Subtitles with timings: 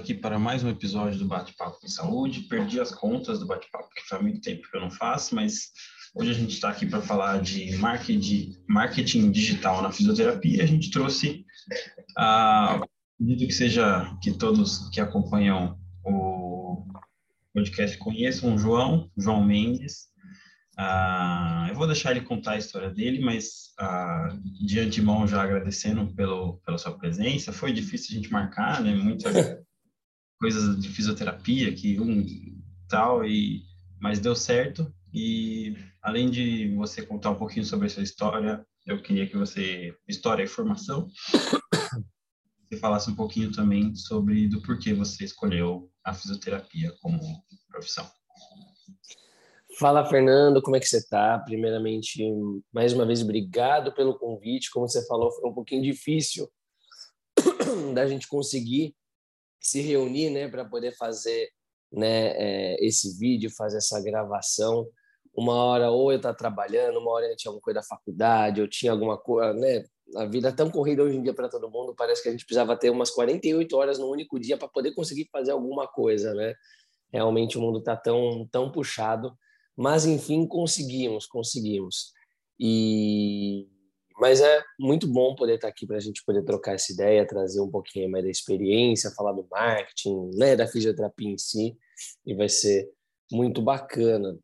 [0.00, 2.40] aqui para mais um episódio do Bate-Papo em Saúde.
[2.48, 5.72] Perdi as contas do bate-papo, porque faz muito tempo que eu não faço, mas
[6.14, 10.64] hoje a gente está aqui para falar de marketing, digital na fisioterapia.
[10.64, 11.44] A gente trouxe,
[12.16, 12.80] ah,
[13.18, 16.82] que seja que todos que acompanham o
[17.52, 20.08] podcast conheçam o João, João Mendes.
[20.78, 24.28] Ah, eu vou deixar ele contar a história dele, mas ah,
[24.62, 27.52] de antemão já agradecendo pelo, pela sua presença.
[27.52, 28.94] Foi difícil a gente marcar, né?
[28.94, 29.34] Muitas
[30.40, 32.24] coisas de fisioterapia que um
[32.88, 33.62] tal e
[34.00, 39.02] mas deu certo e além de você contar um pouquinho sobre a sua história, eu
[39.02, 41.06] queria que você história e formação
[42.66, 47.20] você falasse um pouquinho também sobre do porquê você escolheu a fisioterapia como
[47.68, 48.08] profissão.
[49.78, 51.38] Fala, Fernando, como é que você está?
[51.38, 52.22] Primeiramente,
[52.72, 54.70] mais uma vez, obrigado pelo convite.
[54.70, 56.48] Como você falou, foi um pouquinho difícil
[57.94, 58.94] da gente conseguir
[59.60, 61.48] se reunir, né, para poder fazer,
[61.92, 64.88] né, é, esse vídeo, fazer essa gravação.
[65.34, 68.68] Uma hora ou eu estava trabalhando, uma hora eu tinha alguma coisa da faculdade, eu
[68.68, 69.84] tinha alguma coisa, né?
[70.16, 72.44] A vida é tão corrida hoje em dia para todo mundo, parece que a gente
[72.44, 76.54] precisava ter umas 48 horas no único dia para poder conseguir fazer alguma coisa, né?
[77.12, 79.32] Realmente o mundo está tão, tão puxado
[79.80, 82.12] mas, enfim, conseguimos, conseguimos.
[82.58, 83.66] E
[84.20, 87.60] mas é muito bom poder estar aqui para a gente poder trocar essa ideia, trazer
[87.60, 91.74] um pouquinho mais da experiência, falar do marketing, né, da fisioterapia em si,
[92.26, 92.90] e vai ser
[93.32, 94.38] muito bacana.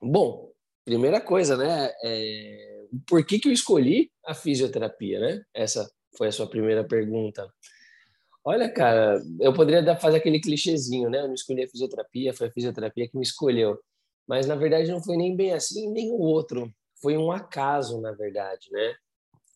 [0.00, 0.52] Bom,
[0.84, 5.42] primeira coisa, né, é, por que que eu escolhi a fisioterapia, né?
[5.54, 7.48] Essa foi a sua primeira pergunta.
[8.44, 11.20] Olha, cara, eu poderia fazer aquele clichêzinho, né?
[11.20, 13.78] Eu não escolhi a fisioterapia, foi a fisioterapia que me escolheu.
[14.28, 16.70] Mas na verdade não foi nem bem assim, nem o outro.
[17.00, 18.94] Foi um acaso, na verdade, né?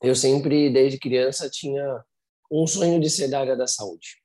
[0.02, 2.02] Eu sempre, desde criança, tinha
[2.50, 4.16] um sonho de ser da área da saúde.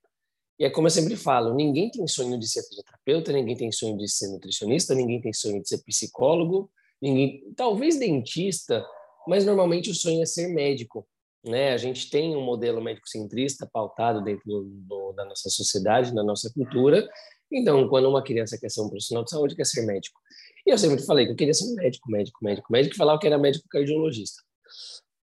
[0.60, 3.98] E é como eu sempre falo, ninguém tem sonho de ser fisioterapeuta, ninguém tem sonho
[3.98, 6.70] de ser nutricionista, ninguém tem sonho de ser psicólogo,
[7.02, 8.86] ninguém, talvez dentista,
[9.28, 11.08] mas normalmente o sonho é ser médico,
[11.44, 11.74] né?
[11.74, 16.52] A gente tem um modelo médico-centrista pautado dentro do, do, da nossa sociedade, da nossa
[16.54, 17.10] cultura,
[17.54, 20.20] então, quando uma criança quer ser um profissional de saúde, quer ser médico.
[20.66, 23.28] E eu sempre falei que eu queria ser médico, médico, médico, médico, e falava que
[23.28, 24.42] era médico cardiologista.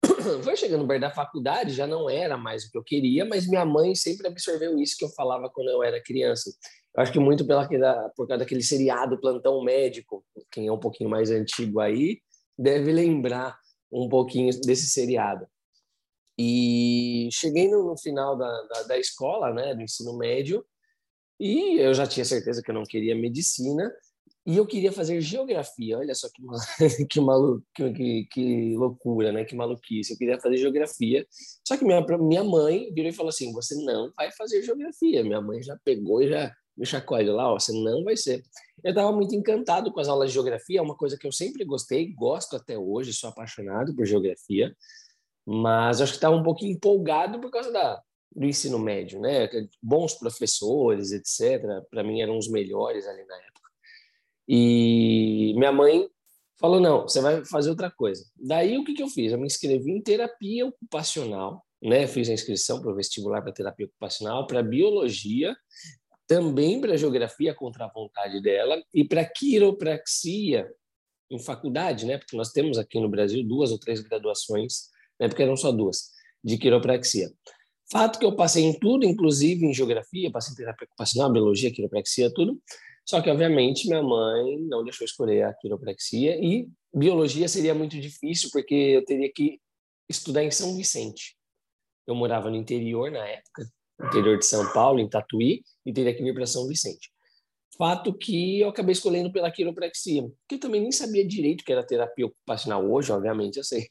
[0.42, 3.64] Foi chegando no da faculdade, já não era mais o que eu queria, mas minha
[3.64, 6.50] mãe sempre absorveu isso que eu falava quando eu era criança.
[6.96, 7.68] Eu acho que muito pela,
[8.16, 12.20] por causa daquele seriado Plantão Médico, quem é um pouquinho mais antigo aí,
[12.58, 13.58] deve lembrar
[13.92, 15.46] um pouquinho desse seriado.
[16.38, 20.64] E cheguei no, no final da, da, da, escola, né, do ensino médio,
[21.38, 23.92] e eu já tinha certeza que eu não queria medicina
[24.46, 25.98] e eu queria fazer geografia.
[25.98, 26.40] Olha só que,
[27.10, 29.44] que, malu, que, que, loucura, né?
[29.44, 30.12] Que maluquice.
[30.12, 31.26] Eu queria fazer geografia.
[31.66, 35.24] Só que minha, minha mãe virou e falou assim: Você não vai fazer geografia.
[35.24, 38.44] Minha mãe já pegou e já me chacoalhou lá: ó, Você não vai ser.
[38.84, 40.78] Eu estava muito encantado com as aulas de geografia.
[40.78, 44.72] É uma coisa que eu sempre gostei, gosto até hoje, sou apaixonado por geografia.
[45.44, 48.00] Mas acho que estava um pouquinho empolgado por causa da,
[48.34, 49.48] do ensino médio, né?
[49.82, 51.62] Bons professores, etc.
[51.90, 53.55] Para mim eram os melhores ali na época.
[54.48, 56.08] E minha mãe
[56.58, 58.24] falou: não, você vai fazer outra coisa.
[58.36, 59.32] Daí o que, que eu fiz?
[59.32, 62.06] Eu me inscrevi em terapia ocupacional, né?
[62.06, 65.56] Fiz a inscrição para o vestibular para terapia ocupacional, para biologia,
[66.26, 70.68] também para geografia contra a vontade dela e para quiropraxia
[71.30, 72.18] em faculdade, né?
[72.18, 74.88] Porque nós temos aqui no Brasil duas ou três graduações,
[75.20, 75.28] né?
[75.28, 76.10] Porque eram só duas
[76.42, 77.30] de quiropraxia.
[77.90, 82.32] Fato que eu passei em tudo, inclusive em geografia, passei em terapia ocupacional, biologia, quiropraxia,
[82.32, 82.60] tudo.
[83.06, 88.50] Só que, obviamente, minha mãe não deixou escolher a quiropraxia e biologia seria muito difícil
[88.52, 89.60] porque eu teria que
[90.08, 91.36] estudar em São Vicente.
[92.06, 93.64] Eu morava no interior na época,
[94.02, 97.10] interior de São Paulo, em Tatuí, e teria que vir para São Vicente.
[97.78, 101.86] Fato que eu acabei escolhendo pela quiropraxia, que eu também nem sabia direito que era
[101.86, 103.86] terapia ocupacional hoje, obviamente eu sei.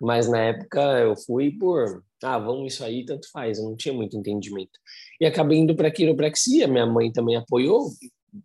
[0.00, 3.94] Mas na época eu fui por, ah, vamos isso aí, tanto faz, eu não tinha
[3.94, 4.78] muito entendimento.
[5.20, 7.88] E acabei indo para quiropraxia, minha mãe também apoiou,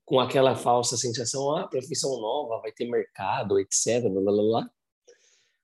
[0.04, 4.70] com aquela falsa sensação, ah, profissão nova, vai ter mercado, etc, blá, blá, blá.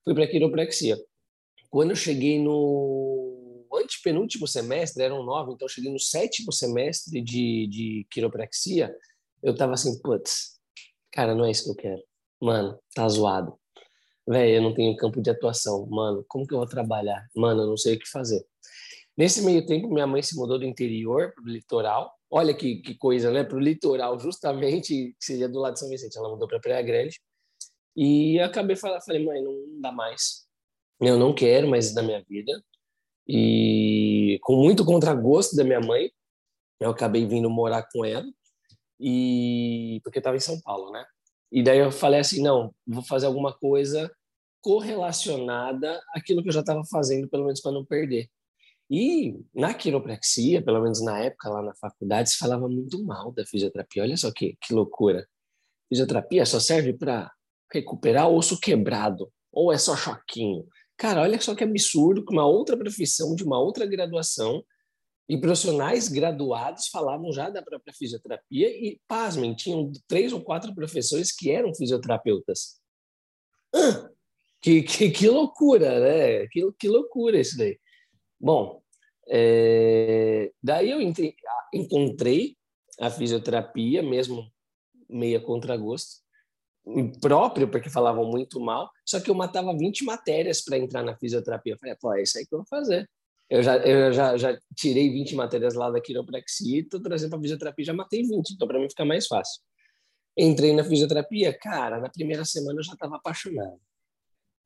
[0.04, 0.96] Fui para quiropraxia.
[1.70, 8.06] Quando eu cheguei no antepenúltimo semestre, eram nove, então cheguei no sétimo semestre de, de
[8.10, 8.94] quiropraxia,
[9.42, 10.58] eu tava assim, putz,
[11.10, 12.02] cara, não é isso que eu quero.
[12.40, 13.58] Mano, tá zoado.
[14.26, 15.86] Velho, eu não tenho campo de atuação.
[15.86, 17.26] Mano, como que eu vou trabalhar?
[17.34, 18.44] Mano, eu não sei o que fazer.
[19.16, 22.12] Nesse meio tempo, minha mãe se mudou do interior para o litoral.
[22.34, 23.44] Olha que, que coisa, né?
[23.44, 26.16] Para o litoral, justamente, que seria do lado de São Vicente.
[26.16, 27.20] Ela mudou para Praia Grande.
[27.94, 30.46] E acabei falando, falei, mãe, não dá mais.
[30.98, 32.50] Eu não quero mais da minha vida.
[33.28, 36.10] E com muito contragosto da minha mãe,
[36.80, 38.26] eu acabei vindo morar com ela
[38.98, 41.04] e porque eu estava em São Paulo, né?
[41.50, 44.10] E daí eu falei assim, não, vou fazer alguma coisa
[44.62, 48.28] correlacionada àquilo que eu já estava fazendo, pelo menos para não perder.
[48.94, 53.42] E na quiropraxia, pelo menos na época lá na faculdade, se falava muito mal da
[53.46, 54.02] fisioterapia.
[54.02, 55.26] Olha só que, que loucura.
[55.88, 57.32] Fisioterapia só serve para
[57.72, 60.66] recuperar osso quebrado, ou é só choquinho.
[60.94, 64.62] Cara, olha só que absurdo que uma outra profissão de uma outra graduação
[65.26, 71.32] e profissionais graduados falavam já da própria fisioterapia e, pasmem, tinham três ou quatro professores
[71.34, 72.78] que eram fisioterapeutas.
[73.74, 74.10] Ah,
[74.60, 76.46] que, que, que loucura, né?
[76.48, 77.80] Que, que loucura isso daí.
[78.38, 78.81] Bom,
[79.28, 81.00] é, daí eu
[81.72, 82.56] encontrei
[83.00, 84.50] a fisioterapia, mesmo
[85.08, 86.22] meia contra gosto,
[87.20, 91.74] próprio, porque falavam muito mal, só que eu matava 20 matérias para entrar na fisioterapia.
[91.74, 93.08] Eu falei, pô, é isso aí que eu vou fazer.
[93.48, 97.84] Eu já, eu já, já tirei 20 matérias lá da quiropraxia, estou trazendo para fisioterapia,
[97.84, 99.62] já matei 20, então para mim fica mais fácil.
[100.36, 103.78] Entrei na fisioterapia, cara, na primeira semana eu já estava apaixonado.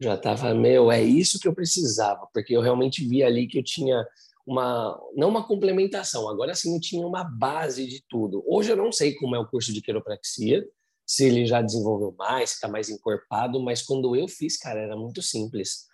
[0.01, 3.65] Já estava, meu, é isso que eu precisava, porque eu realmente vi ali que eu
[3.65, 4.07] tinha
[4.47, 8.45] uma, não uma complementação, agora sim eu tinha uma base de tudo.
[8.47, 10.65] Hoje eu não sei como é o curso de quiropraxia,
[11.05, 14.97] se ele já desenvolveu mais, se está mais encorpado, mas quando eu fiz, cara, era
[14.97, 15.87] muito simples.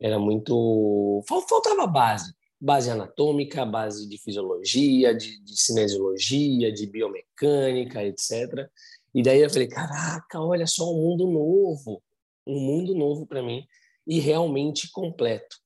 [0.00, 1.24] Era muito.
[1.28, 2.32] Faltava base.
[2.60, 8.68] Base anatômica, base de fisiologia, de, de cinesiologia, de biomecânica, etc.
[9.14, 12.02] E daí eu falei: caraca, olha só um mundo novo.
[12.46, 13.64] Um mundo novo para mim
[14.06, 15.56] e realmente completo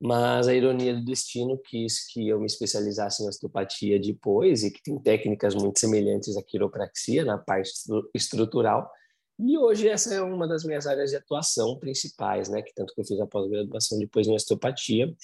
[0.00, 4.82] mas a ironia do destino quis que eu me especializasse em osteopatia depois e que
[4.82, 7.72] tem técnicas muito semelhantes à quiropraxia na parte
[8.14, 8.90] estrutural.
[9.38, 12.62] E hoje essa é uma das minhas áreas de atuação principais, né?
[12.62, 15.14] Que tanto que eu fiz a pós-graduação depois em osteopatia.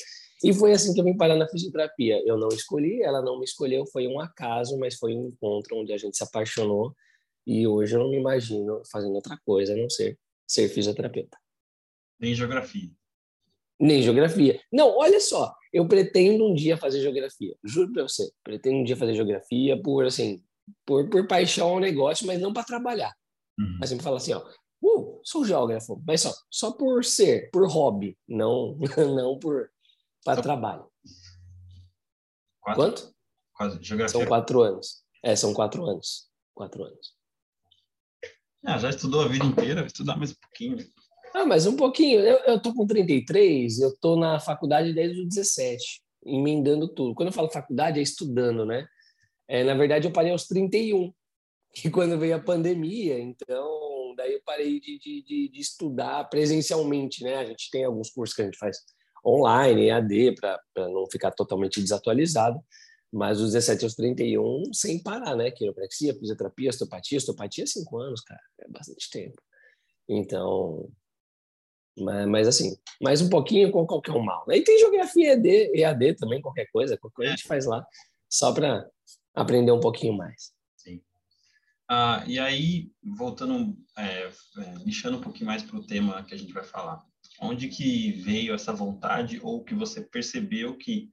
[0.44, 2.22] E foi assim que eu vim parar na fisioterapia.
[2.26, 5.92] Eu não escolhi, ela não me escolheu, foi um acaso, mas foi um encontro onde
[5.92, 6.94] a gente se apaixonou.
[7.46, 11.38] E hoje eu não me imagino fazendo outra coisa a não ser ser fisioterapeuta.
[12.20, 12.90] Nem geografia.
[13.82, 14.62] Nem geografia.
[14.72, 17.56] Não, olha só, eu pretendo um dia fazer geografia.
[17.64, 20.40] Juro para você, pretendo um dia fazer geografia por assim,
[20.86, 23.12] por, por paixão ao negócio, mas não para trabalhar.
[23.58, 23.78] Uhum.
[23.80, 24.48] Mas sempre fala assim, ó,
[24.84, 28.78] uh, sou geógrafo, mas só, só por ser, por hobby, não,
[29.16, 29.68] não por
[30.24, 30.86] para trabalho.
[32.60, 32.82] Quatro?
[32.84, 33.14] Quanto?
[33.52, 34.20] Quase, geografia.
[34.20, 35.04] São quatro anos.
[35.24, 36.30] É, são quatro anos.
[36.54, 37.16] Quatro anos.
[38.64, 40.76] Ah, já estudou a vida inteira, estudar mais um pouquinho.
[41.34, 42.20] Ah, mas um pouquinho.
[42.20, 47.14] Eu, eu tô com 33, eu tô na faculdade desde os 17, emendando tudo.
[47.14, 48.86] Quando eu falo faculdade, é estudando, né?
[49.48, 51.12] É, na verdade, eu parei aos 31,
[51.74, 57.24] que quando veio a pandemia, então daí eu parei de, de, de, de estudar presencialmente,
[57.24, 57.36] né?
[57.36, 58.78] A gente tem alguns cursos que a gente faz
[59.24, 62.60] online, EAD, para não ficar totalmente desatualizado,
[63.12, 65.50] mas os 17 aos 31 sem parar, né?
[65.50, 69.40] Quiropraxia, fisioterapia, osteopatia, osteopatia, cinco anos, cara, é bastante tempo.
[70.08, 70.90] Então,
[71.96, 74.44] mas, mas, assim, mais um pouquinho com qualquer um mal.
[74.46, 74.58] Né?
[74.58, 77.86] E tem geografia EAD, EAD também, qualquer coisa, qualquer coisa a gente faz lá,
[78.28, 78.86] só para
[79.34, 80.52] aprender um pouquinho mais.
[80.76, 81.02] Sim.
[81.88, 86.38] Ah, e aí, voltando, é, é, lixando um pouquinho mais para o tema que a
[86.38, 87.02] gente vai falar,
[87.40, 91.10] onde que veio essa vontade ou que você percebeu que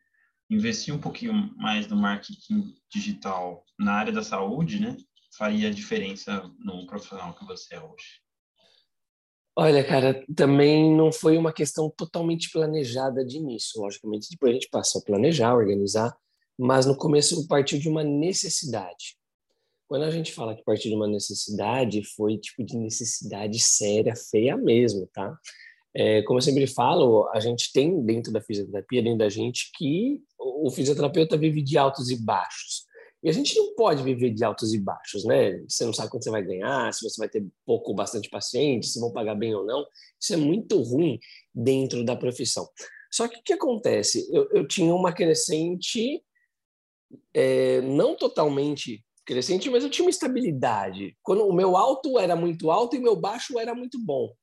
[0.49, 4.97] investir um pouquinho mais no marketing digital na área da saúde, né,
[5.37, 8.21] faria diferença no profissional que você é hoje?
[9.55, 13.81] Olha, cara, também não foi uma questão totalmente planejada de início.
[13.81, 16.15] Logicamente, depois a gente passou a planejar, organizar,
[16.57, 19.17] mas no começo partiu de uma necessidade.
[19.87, 24.55] Quando a gente fala que partiu de uma necessidade, foi tipo de necessidade séria, feia
[24.55, 25.35] mesmo, tá?
[25.95, 30.21] É, como eu sempre falo, a gente tem dentro da fisioterapia, dentro da gente, que
[30.37, 32.83] o fisioterapeuta vive de altos e baixos.
[33.21, 35.59] E a gente não pode viver de altos e baixos, né?
[35.67, 38.87] Você não sabe quando você vai ganhar, se você vai ter pouco ou bastante paciente,
[38.87, 39.85] se vão pagar bem ou não.
[40.19, 41.19] Isso é muito ruim
[41.53, 42.67] dentro da profissão.
[43.11, 44.25] Só que o que acontece?
[44.31, 46.23] Eu, eu tinha uma crescente,
[47.33, 51.17] é, não totalmente crescente, mas eu tinha uma estabilidade.
[51.21, 54.33] Quando o meu alto era muito alto e meu baixo era muito bom,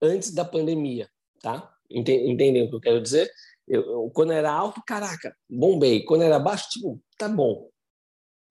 [0.00, 1.08] antes da pandemia,
[1.42, 1.74] tá?
[1.90, 3.28] Entendem o que eu quero dizer?
[3.66, 6.04] Eu, eu, quando era alto, caraca, bombei.
[6.04, 7.69] Quando era baixo, tipo, tá bom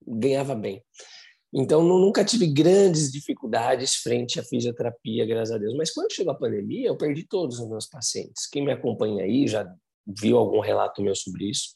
[0.06, 0.82] ganhava bem.
[1.52, 5.74] Então, nunca tive grandes dificuldades frente à fisioterapia, graças a Deus.
[5.76, 8.46] Mas quando chegou a pandemia, eu perdi todos os meus pacientes.
[8.46, 9.68] Quem me acompanha aí já
[10.06, 11.70] viu algum relato meu sobre isso.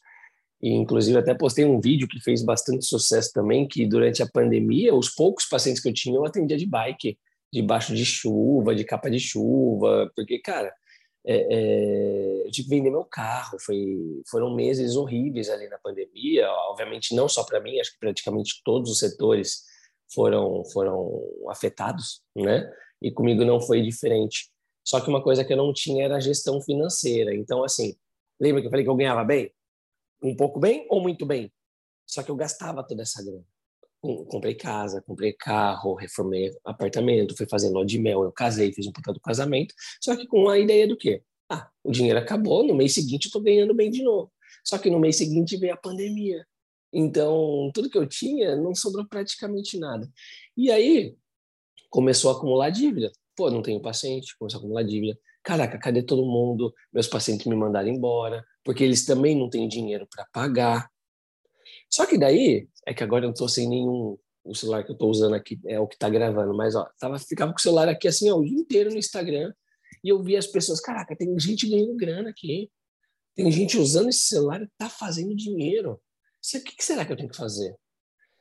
[0.61, 4.95] E, inclusive, até postei um vídeo que fez bastante sucesso também, que durante a pandemia,
[4.95, 7.17] os poucos pacientes que eu tinha, eu atendia de bike,
[7.51, 10.73] debaixo de chuva, de capa de chuva, porque, cara,
[11.27, 13.57] é, é, eu tive que vender meu carro.
[13.59, 16.49] Foi, foram meses horríveis ali na pandemia.
[16.69, 19.63] Obviamente, não só para mim, acho que praticamente todos os setores
[20.13, 22.71] foram, foram afetados, né?
[23.01, 24.51] E comigo não foi diferente.
[24.83, 27.33] Só que uma coisa que eu não tinha era a gestão financeira.
[27.33, 27.95] Então, assim,
[28.39, 29.51] lembra que eu falei que eu ganhava bem?
[30.21, 31.51] Um pouco bem ou muito bem?
[32.07, 33.43] Só que eu gastava toda essa grana.
[34.27, 38.91] Comprei casa, comprei carro, reformei apartamento, fui fazendo lua de mel, eu casei, fiz um
[38.91, 39.73] puta do casamento.
[40.01, 41.23] Só que com a ideia do quê?
[41.49, 44.31] Ah, o dinheiro acabou, no mês seguinte eu tô ganhando bem de novo.
[44.63, 46.45] Só que no mês seguinte veio a pandemia.
[46.91, 50.09] Então, tudo que eu tinha não sobrou praticamente nada.
[50.55, 51.15] E aí
[51.89, 53.11] começou a acumular dívida.
[53.35, 55.17] Pô, não tenho paciente, começou a acumular dívida.
[55.43, 56.73] Caraca, cadê todo mundo?
[56.91, 60.89] Meus pacientes me mandaram embora, porque eles também não têm dinheiro para pagar.
[61.89, 64.17] Só que daí, é que agora eu não estou sem nenhum.
[64.43, 67.17] O celular que eu estou usando aqui é o que está gravando, mas ó, tava,
[67.17, 69.51] ficava com o celular aqui assim, ó, o dia inteiro no Instagram,
[70.03, 72.69] e eu via as pessoas, caraca, tem gente ganhando grana aqui.
[73.35, 75.93] Tem gente usando esse celular e tá fazendo dinheiro.
[75.93, 77.75] O que, que será que eu tenho que fazer?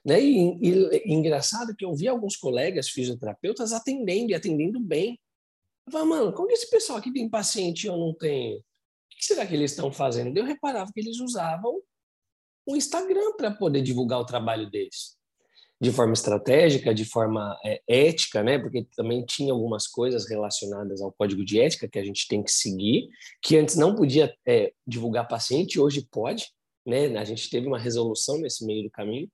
[0.05, 0.23] Né?
[0.23, 5.19] E, e, e, engraçado que eu vi alguns colegas fisioterapeutas atendendo e atendendo bem.
[5.87, 8.59] Eu falava, mano, como que esse pessoal aqui tem paciente e eu não tenho?
[8.59, 8.63] O
[9.09, 10.37] que será que eles estão fazendo?
[10.37, 11.81] Eu reparava que eles usavam
[12.67, 15.17] o Instagram para poder divulgar o trabalho deles.
[15.81, 18.59] De forma estratégica, de forma é, ética, né?
[18.59, 22.51] Porque também tinha algumas coisas relacionadas ao código de ética que a gente tem que
[22.51, 23.09] seguir,
[23.43, 26.47] que antes não podia é, divulgar paciente, hoje pode
[26.87, 27.17] né?
[27.17, 29.31] A gente teve uma resolução nesse meio do caminho.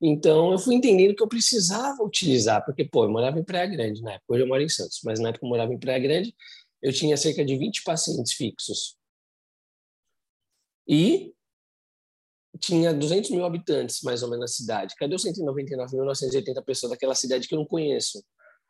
[0.00, 4.02] Então, eu fui entendendo que eu precisava utilizar, porque, pô, eu morava em Praia Grande
[4.02, 6.34] na época, hoje eu moro em Santos, mas na época eu morava em Praia Grande,
[6.82, 8.96] eu tinha cerca de 20 pacientes fixos.
[10.86, 11.32] E
[12.58, 14.94] tinha 200 mil habitantes, mais ou menos, na cidade.
[14.96, 18.22] Cadê os 199.980 pessoas daquela cidade que eu não conheço?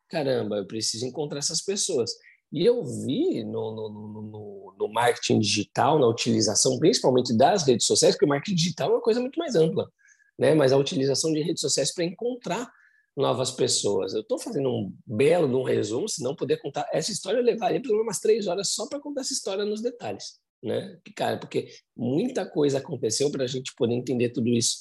[0.09, 2.11] Caramba, eu preciso encontrar essas pessoas.
[2.53, 8.15] E eu vi no, no, no, no, marketing digital, na utilização principalmente das redes sociais,
[8.15, 9.89] porque o marketing digital é uma coisa muito mais ampla,
[10.37, 10.53] né?
[10.55, 12.69] mas a utilização de redes sociais para encontrar
[13.17, 14.15] novas pessoas.
[14.15, 17.81] Eu estou fazendo um belo um resumo, se não puder contar essa história, eu levaria
[17.81, 20.41] pelo menos umas três horas só para contar essa história nos detalhes.
[20.63, 20.99] Né?
[21.17, 24.79] Cara, porque muita coisa aconteceu para a gente poder entender tudo isso.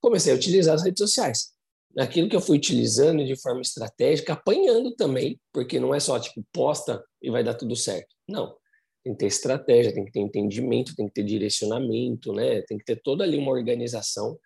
[0.00, 1.56] Comecei a utilizar as redes sociais
[1.96, 6.44] naquilo que eu fui utilizando de forma estratégica, apanhando também, porque não é só tipo
[6.52, 8.14] posta e vai dar tudo certo.
[8.28, 8.54] Não.
[9.02, 12.60] Tem que ter estratégia, tem que ter entendimento, tem que ter direcionamento, né?
[12.62, 14.38] Tem que ter toda ali uma organização.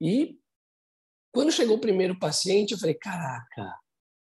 [0.00, 0.36] E
[1.32, 3.76] quando chegou o primeiro paciente, eu falei: "Caraca,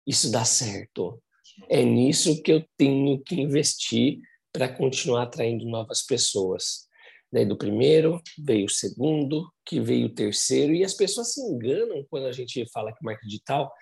[0.06, 1.20] isso dá certo.
[1.68, 4.20] É nisso que eu tenho que investir
[4.54, 6.87] para continuar atraindo novas pessoas.
[7.30, 12.06] Daí do primeiro veio o segundo, que veio o terceiro, e as pessoas se enganam
[12.08, 13.73] quando a gente fala que marketing digital.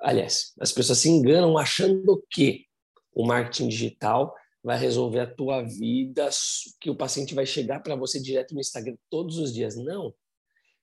[0.00, 2.64] Aliás, as pessoas se enganam achando que
[3.14, 4.34] o marketing digital
[4.64, 6.28] vai resolver a tua vida,
[6.80, 9.76] que o paciente vai chegar para você direto no Instagram todos os dias.
[9.76, 10.12] Não.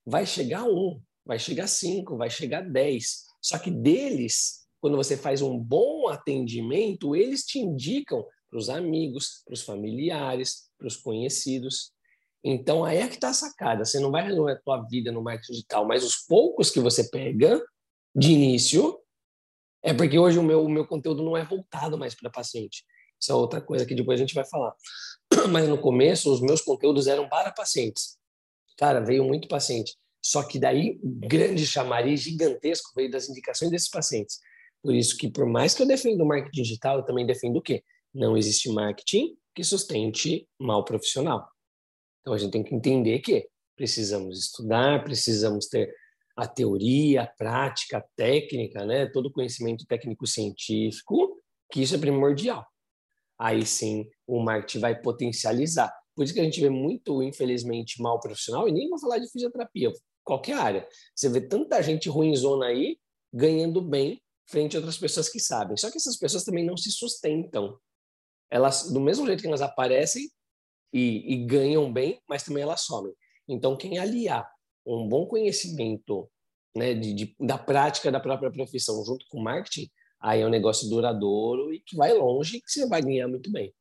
[0.05, 3.25] Vai chegar um, vai chegar cinco, vai chegar dez.
[3.41, 9.41] Só que deles, quando você faz um bom atendimento, eles te indicam para os amigos,
[9.45, 11.93] para os familiares, para os conhecidos.
[12.43, 13.85] Então, aí é que está a sacada.
[13.85, 17.09] Você não vai resolver a tua vida no marketing digital, mas os poucos que você
[17.09, 17.63] pega
[18.13, 18.99] de início
[19.81, 22.83] é porque hoje o meu, o meu conteúdo não é voltado mais para paciente.
[23.19, 24.75] Isso é outra coisa que depois a gente vai falar.
[25.49, 28.17] Mas no começo, os meus conteúdos eram para pacientes.
[28.77, 29.95] Cara, veio muito paciente.
[30.23, 34.39] Só que daí, grande chamariz gigantesco veio das indicações desses pacientes.
[34.83, 37.61] Por isso que, por mais que eu defenda o marketing digital, eu também defendo o
[37.61, 37.83] quê?
[38.13, 41.49] Não existe marketing que sustente mal profissional.
[42.21, 45.93] Então a gente tem que entender que precisamos estudar, precisamos ter
[46.35, 49.07] a teoria, a prática, a técnica, né?
[49.07, 51.41] todo o conhecimento técnico-científico,
[51.71, 52.65] que isso é primordial.
[53.39, 55.91] Aí sim o marketing vai potencializar.
[56.15, 59.29] Por isso que a gente vê muito, infelizmente, mal profissional, e nem vou falar de
[59.31, 59.91] fisioterapia,
[60.23, 60.87] qualquer área.
[61.15, 62.97] Você vê tanta gente ruimzona aí
[63.33, 65.77] ganhando bem frente a outras pessoas que sabem.
[65.77, 67.79] Só que essas pessoas também não se sustentam
[68.51, 70.29] elas, do mesmo jeito que elas aparecem
[70.93, 73.13] e, e ganham bem, mas também elas somem.
[73.47, 74.45] Então, quem aliar
[74.85, 76.29] um bom conhecimento
[76.75, 79.89] né, de, de, da prática da própria profissão junto com o marketing,
[80.19, 83.49] aí é um negócio duradouro e que vai longe e que você vai ganhar muito
[83.51, 83.73] bem.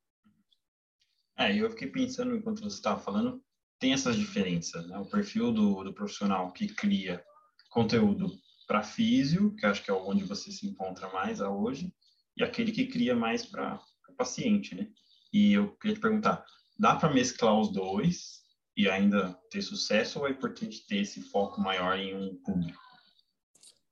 [1.36, 3.42] É, eu fiquei pensando enquanto você estava falando,
[3.78, 4.98] tem essas diferenças, né?
[4.98, 7.24] O perfil do, do profissional que cria
[7.70, 8.30] conteúdo
[8.66, 11.92] para físio, que acho que é onde você se encontra mais hoje,
[12.36, 13.80] e aquele que cria mais para
[14.20, 14.86] paciente, né?
[15.32, 16.44] E eu queria te perguntar,
[16.78, 18.42] dá para mesclar os dois
[18.76, 22.78] e ainda ter sucesso ou é importante ter esse foco maior em um público?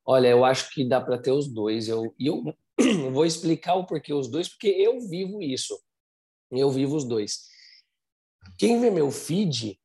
[0.07, 1.89] Olha, eu acho que dá para ter os dois.
[1.89, 2.43] Eu, eu
[3.13, 5.79] vou explicar o porquê os dois, porque eu vivo isso.
[6.51, 7.47] Eu vivo os dois.
[8.59, 9.79] Quem vê meu feed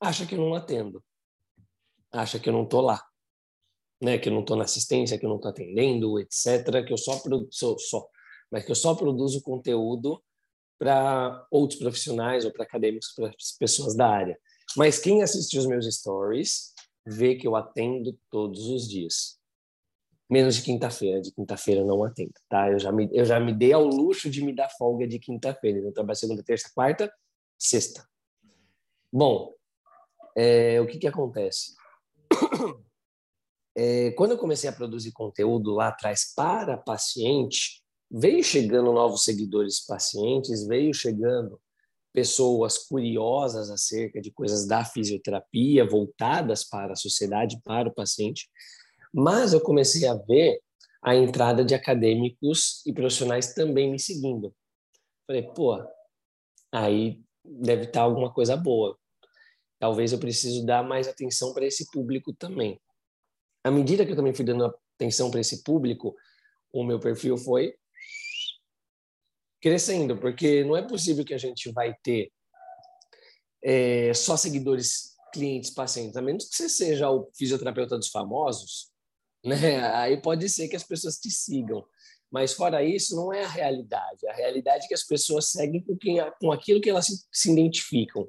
[0.00, 1.02] acha que eu não atendo,
[2.12, 3.02] acha que eu não tô lá,
[4.00, 4.18] né?
[4.18, 6.84] Que eu não tô na assistência, que eu não tô atendendo, etc.
[6.86, 8.08] Que eu só produzo, só,
[8.54, 10.22] mas que eu só produzo conteúdo
[10.78, 14.38] para outros profissionais ou para acadêmicos, para pessoas da área.
[14.76, 16.72] Mas quem assiste os meus stories
[17.04, 19.40] vê que eu atendo todos os dias.
[20.30, 21.20] Menos de quinta-feira.
[21.20, 22.70] De quinta-feira eu não atendo, tá?
[22.70, 25.78] Eu já, me, eu já me dei ao luxo de me dar folga de quinta-feira.
[25.78, 27.12] Então, eu trabalho segunda, terça, quarta,
[27.58, 28.08] sexta.
[29.12, 29.52] Bom,
[30.36, 31.74] é, o que que acontece?
[33.76, 37.83] É, quando eu comecei a produzir conteúdo lá atrás para paciente,
[38.16, 41.60] veio chegando novos seguidores pacientes, veio chegando
[42.12, 48.48] pessoas curiosas acerca de coisas da fisioterapia voltadas para a sociedade, para o paciente,
[49.12, 50.60] mas eu comecei a ver
[51.02, 54.54] a entrada de acadêmicos e profissionais também me seguindo.
[55.26, 55.84] Falei, pô,
[56.70, 58.96] aí deve estar alguma coisa boa.
[59.80, 62.80] Talvez eu preciso dar mais atenção para esse público também.
[63.64, 66.14] À medida que eu também fui dando atenção para esse público,
[66.72, 67.74] o meu perfil foi
[69.64, 72.30] crescendo, porque não é possível que a gente vai ter
[73.64, 78.90] é, só seguidores, clientes, pacientes, a menos que você seja o fisioterapeuta dos famosos,
[79.42, 79.82] né?
[79.94, 81.82] Aí pode ser que as pessoas te sigam.
[82.30, 84.28] Mas fora isso, não é a realidade.
[84.28, 87.50] A realidade é que as pessoas seguem com, quem, com aquilo que elas se, se
[87.50, 88.28] identificam.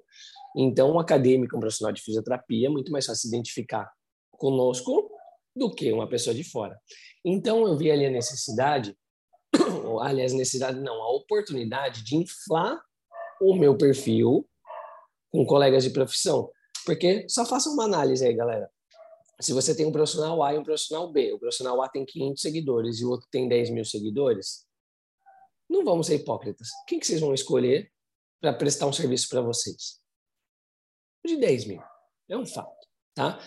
[0.55, 3.91] Então, um acadêmico, um profissional de fisioterapia, é muito mais fácil se identificar
[4.31, 5.11] conosco
[5.53, 6.79] do que uma pessoa de fora.
[7.25, 8.95] Então, eu vi ali a necessidade
[10.01, 12.81] aliás, necessidade não, a oportunidade de inflar
[13.41, 14.47] o meu perfil
[15.31, 16.49] com colegas de profissão.
[16.85, 18.69] Porque só faça uma análise aí, galera.
[19.41, 22.41] Se você tem um profissional A e um profissional B, o profissional A tem 500
[22.41, 24.65] seguidores e o outro tem 10 mil seguidores,
[25.69, 26.69] não vamos ser hipócritas.
[26.87, 27.91] Quem que vocês vão escolher
[28.39, 29.99] para prestar um serviço para vocês?
[31.25, 31.81] De 10 mil.
[32.29, 33.39] É um fato, tá?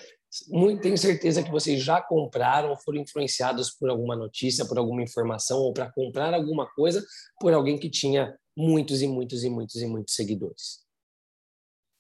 [0.49, 5.59] Muito, tenho certeza que vocês já compraram foram influenciados por alguma notícia, por alguma informação
[5.59, 7.05] ou para comprar alguma coisa
[7.41, 10.87] por alguém que tinha muitos e muitos e muitos e muitos seguidores.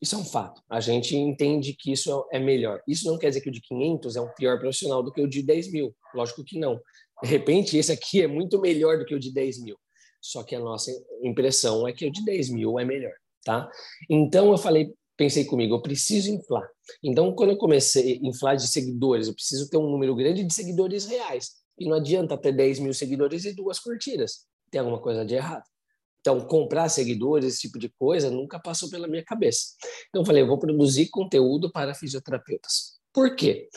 [0.01, 0.63] Isso é um fato.
[0.69, 2.81] A gente entende que isso é melhor.
[2.87, 5.29] Isso não quer dizer que o de 500 é um pior profissional do que o
[5.29, 5.95] de 10 mil.
[6.15, 6.81] Lógico que não.
[7.23, 9.77] De repente, esse aqui é muito melhor do que o de 10 mil.
[10.21, 10.91] Só que a nossa
[11.23, 13.13] impressão é que o de 10 mil é melhor,
[13.45, 13.69] tá?
[14.09, 16.67] Então, eu falei pensei comigo, eu preciso inflar.
[17.03, 20.55] Então, quando eu comecei a inflar de seguidores, eu preciso ter um número grande de
[20.55, 21.57] seguidores reais.
[21.77, 24.47] E não adianta ter 10 mil seguidores e duas curtidas.
[24.71, 25.65] Tem alguma coisa de errado.
[26.21, 29.75] Então, comprar seguidores, esse tipo de coisa, nunca passou pela minha cabeça.
[30.09, 32.99] Então, eu falei, eu vou produzir conteúdo para fisioterapeutas.
[33.13, 33.69] Por quê?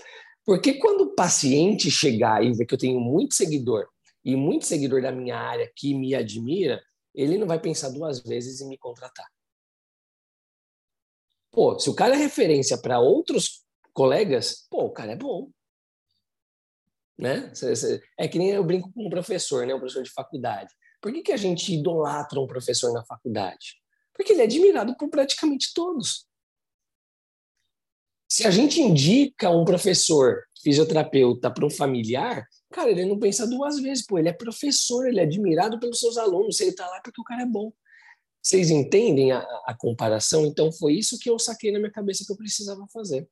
[0.46, 3.88] Porque quando o paciente chegar e ver que eu tenho muito seguidor,
[4.24, 6.82] e muito seguidor da minha área que me admira,
[7.14, 9.26] ele não vai pensar duas vezes em me contratar.
[11.52, 15.52] Pô, se o cara é referência para outros colegas, pô, o cara é bom.
[17.18, 17.52] Né?
[18.18, 19.76] É que nem eu brinco com um professor, né?
[19.76, 20.74] Um professor de faculdade.
[21.02, 23.76] Por que, que a gente idolatra um professor na faculdade?
[24.14, 26.26] Porque ele é admirado por praticamente todos.
[28.30, 33.80] Se a gente indica um professor fisioterapeuta para um familiar, cara, ele não pensa duas
[33.80, 37.20] vezes, pô, ele é professor, ele é admirado pelos seus alunos, ele está lá porque
[37.20, 37.74] o cara é bom.
[38.42, 40.46] Vocês entendem a, a, comparação?
[40.46, 43.30] Então, foi isso que eu saquei na minha cabeça que eu precisava fazer.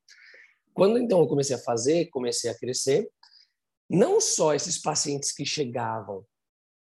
[0.73, 3.09] Quando então eu comecei a fazer, comecei a crescer,
[3.89, 6.23] não só esses pacientes que chegavam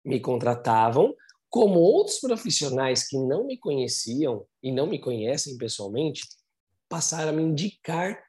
[0.04, 1.14] me contratavam,
[1.50, 6.22] como outros profissionais que não me conheciam e não me conhecem pessoalmente
[6.88, 8.22] passaram a me indicar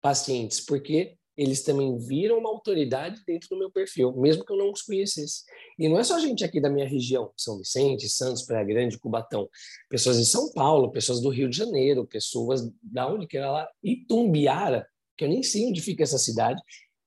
[0.00, 4.70] pacientes, porque eles também viram uma autoridade dentro do meu perfil, mesmo que eu não
[4.70, 5.44] os conhecesse.
[5.78, 9.48] E não é só gente aqui da minha região, São Vicente, Santos, Praia Grande, Cubatão,
[9.88, 13.68] pessoas de São Paulo, pessoas do Rio de Janeiro, pessoas da onde que era lá,
[13.82, 16.60] Itumbiara, que eu nem sei onde fica essa cidade,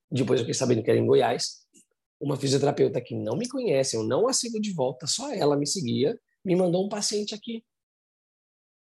[0.09, 1.63] depois eu fiquei sabendo que era em Goiás,
[2.19, 5.67] uma fisioterapeuta que não me conhece, eu não a sigo de volta, só ela me
[5.67, 7.63] seguia, me mandou um paciente aqui,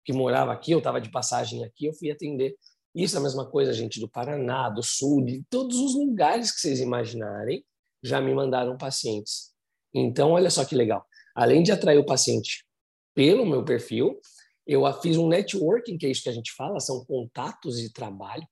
[0.06, 2.56] que morava aqui, eu estava de passagem aqui, eu fui atender.
[2.96, 6.62] Isso é a mesma coisa, gente, do Paraná, do Sul, de todos os lugares que
[6.62, 7.66] vocês imaginarem,
[8.02, 9.54] já me mandaram pacientes.
[9.94, 11.06] Então, olha só que legal.
[11.36, 12.66] Além de atrair o paciente
[13.14, 14.18] pelo meu perfil,
[14.66, 18.48] eu fiz um networking, que é isso que a gente fala, são contatos de trabalho,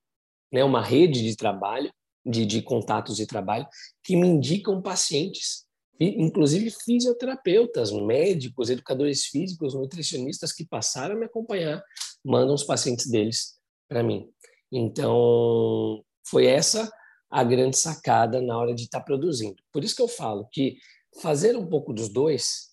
[0.52, 0.62] né?
[0.64, 1.90] uma rede de trabalho,
[2.26, 3.66] de, de contatos de trabalho,
[4.04, 5.66] que me indicam pacientes,
[6.00, 11.82] inclusive fisioterapeutas, médicos, educadores físicos, nutricionistas que passaram a me acompanhar,
[12.24, 14.33] mandam os pacientes deles para mim.
[14.76, 16.92] Então, foi essa
[17.30, 19.62] a grande sacada na hora de estar tá produzindo.
[19.72, 20.78] Por isso que eu falo que
[21.22, 22.72] fazer um pouco dos dois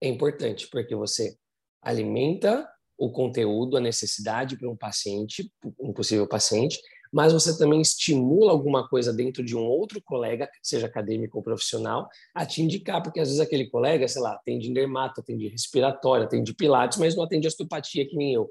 [0.00, 1.36] é importante, porque você
[1.82, 6.80] alimenta o conteúdo, a necessidade para um paciente, um possível paciente,
[7.12, 12.08] mas você também estimula alguma coisa dentro de um outro colega, seja acadêmico ou profissional,
[12.34, 16.54] a te indicar, porque às vezes aquele colega, sei lá, atende dermato, atende respiratório, atende
[16.54, 18.50] pilates, mas não atende osteopatia que nem eu.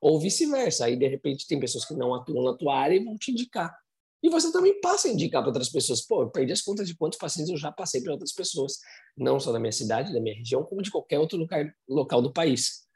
[0.00, 3.18] Ou vice-versa, aí de repente tem pessoas que não atuam na tua área e vão
[3.18, 3.76] te indicar.
[4.22, 6.02] E você também passa a indicar para outras pessoas.
[6.02, 8.78] Pô, eu perdi as contas de quantos pacientes eu já passei para outras pessoas,
[9.16, 12.32] não só da minha cidade, da minha região, como de qualquer outro lugar, local do
[12.32, 12.86] país.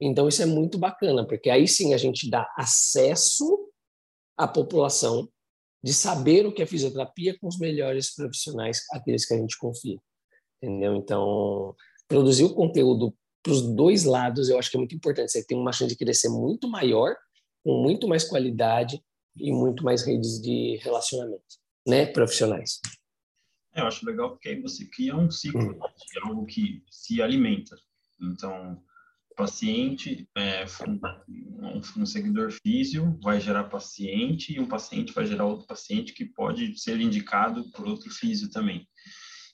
[0.00, 3.70] Então, isso é muito bacana, porque aí sim a gente dá acesso
[4.36, 5.28] à população
[5.82, 9.98] de saber o que é fisioterapia com os melhores profissionais, aqueles que a gente confia.
[10.62, 10.94] Entendeu?
[10.96, 11.74] Então,
[12.08, 15.30] produzir o conteúdo para os dois lados, eu acho que é muito importante.
[15.30, 17.14] Você tem uma chance de crescer muito maior,
[17.62, 18.98] com muito mais qualidade
[19.36, 21.44] e muito mais redes de relacionamento,
[21.86, 22.80] né, profissionais.
[23.74, 25.78] É, eu acho legal porque aí você cria um ciclo hum.
[25.78, 27.76] de algo que se alimenta.
[28.22, 28.80] Então,
[29.36, 35.66] paciente, é, um, um, seguidor físico vai gerar paciente e um paciente vai gerar outro
[35.66, 38.88] paciente que pode ser indicado por outro físico também.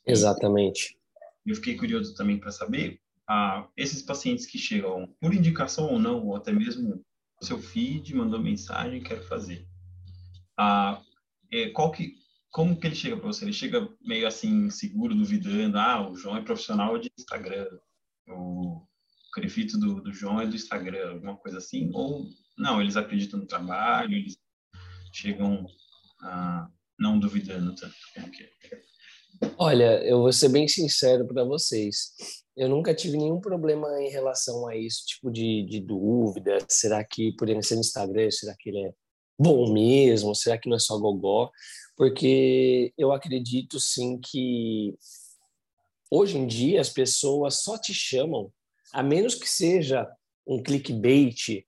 [0.07, 0.96] Exatamente.
[1.44, 3.00] Eu fiquei curioso também para saber,
[3.77, 7.05] esses pacientes que chegam por indicação ou não, ou até mesmo
[7.40, 9.66] seu feed mandou mensagem, quero fazer.
[10.59, 11.01] Ah,
[11.51, 12.14] é, qual que,
[12.51, 13.45] como que ele chega para você?
[13.45, 17.66] Ele chega meio assim, seguro, duvidando, ah, o João é profissional de Instagram,
[18.29, 18.87] o
[19.33, 23.47] crefito do, do João é do Instagram, alguma coisa assim, ou não, eles acreditam no
[23.47, 24.37] trabalho, eles
[25.12, 25.66] chegam
[26.23, 28.81] ah, não duvidando tanto, é?
[29.57, 32.12] Olha, eu vou ser bem sincero para vocês.
[32.57, 36.59] Eu nunca tive nenhum problema em relação a isso, tipo de, de dúvida.
[36.69, 38.93] Será que por ele ser no Instagram, será que ele é
[39.38, 40.35] bom mesmo?
[40.35, 41.51] Será que não é só gogó?
[41.97, 44.95] Porque eu acredito sim que
[46.11, 48.53] hoje em dia as pessoas só te chamam
[48.93, 50.07] a menos que seja
[50.47, 51.64] um clickbait,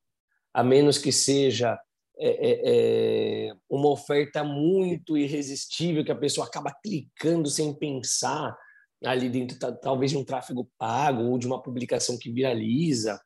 [0.53, 1.79] a menos que seja
[2.25, 8.57] é, é, é, uma oferta muito irresistível que a pessoa acaba clicando sem pensar
[9.05, 13.21] ali dentro, talvez de um tráfego pago ou de uma publicação que viraliza.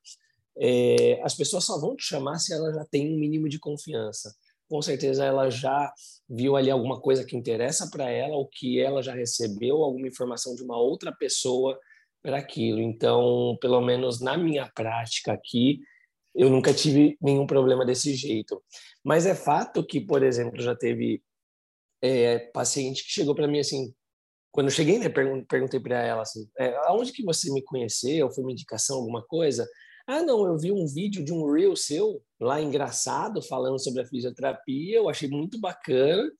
[0.58, 4.34] É, as pessoas só vão te chamar se ela já tem um mínimo de confiança.
[4.66, 5.92] Com certeza ela já
[6.26, 10.54] viu ali alguma coisa que interessa para ela, ou que ela já recebeu alguma informação
[10.54, 11.78] de uma outra pessoa
[12.22, 12.80] para aquilo.
[12.80, 15.80] Então, pelo menos na minha prática aqui,
[16.36, 18.62] eu nunca tive nenhum problema desse jeito.
[19.04, 21.22] Mas é fato que, por exemplo, já teve
[22.02, 23.94] é, paciente que chegou para mim assim,
[24.52, 28.30] quando eu cheguei, né, perguntei para ela assim, é, aonde que você me conheceu?
[28.30, 29.66] Foi uma indicação, alguma coisa?
[30.06, 34.06] Ah, não, eu vi um vídeo de um reel seu lá engraçado falando sobre a
[34.06, 36.30] fisioterapia, eu achei muito bacana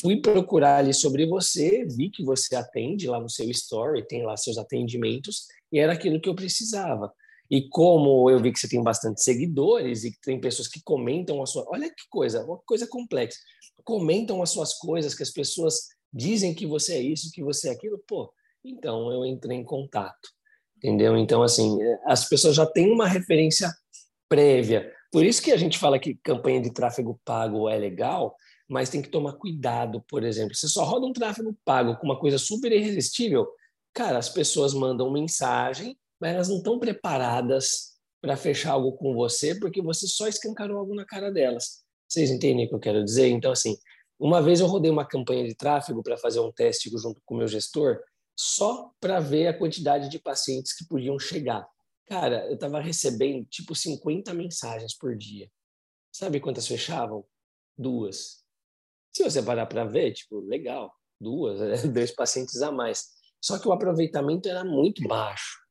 [0.00, 4.36] fui procurar ali sobre você, vi que você atende lá no seu story, tem lá
[4.36, 7.12] seus atendimentos, e era aquilo que eu precisava.
[7.50, 11.42] E como eu vi que você tem bastante seguidores e que tem pessoas que comentam
[11.42, 11.64] a sua.
[11.68, 13.38] Olha que coisa, uma coisa complexa.
[13.84, 17.72] Comentam as suas coisas, que as pessoas dizem que você é isso, que você é
[17.72, 18.02] aquilo.
[18.06, 18.32] Pô,
[18.64, 20.30] então eu entrei em contato.
[20.76, 21.16] Entendeu?
[21.16, 23.70] Então, assim, as pessoas já têm uma referência
[24.28, 24.90] prévia.
[25.10, 28.34] Por isso que a gente fala que campanha de tráfego pago é legal,
[28.68, 30.54] mas tem que tomar cuidado, por exemplo.
[30.54, 33.46] Você só roda um tráfego pago com uma coisa super irresistível,
[33.92, 39.54] cara, as pessoas mandam mensagem, mas elas não estão preparadas para fechar algo com você,
[39.54, 41.84] porque você só escancarou algo na cara delas.
[42.08, 43.28] Vocês entendem o que eu quero dizer?
[43.28, 43.76] Então, assim,
[44.18, 47.38] uma vez eu rodei uma campanha de tráfego para fazer um teste junto com o
[47.38, 48.00] meu gestor,
[48.36, 51.66] só para ver a quantidade de pacientes que podiam chegar.
[52.06, 55.50] Cara, eu estava recebendo tipo 50 mensagens por dia.
[56.12, 57.24] Sabe quantas fechavam?
[57.76, 58.44] Duas.
[59.12, 61.76] Se você parar para ver, tipo, legal, duas, né?
[61.92, 63.06] dois pacientes a mais.
[63.40, 65.63] Só que o aproveitamento era muito baixo.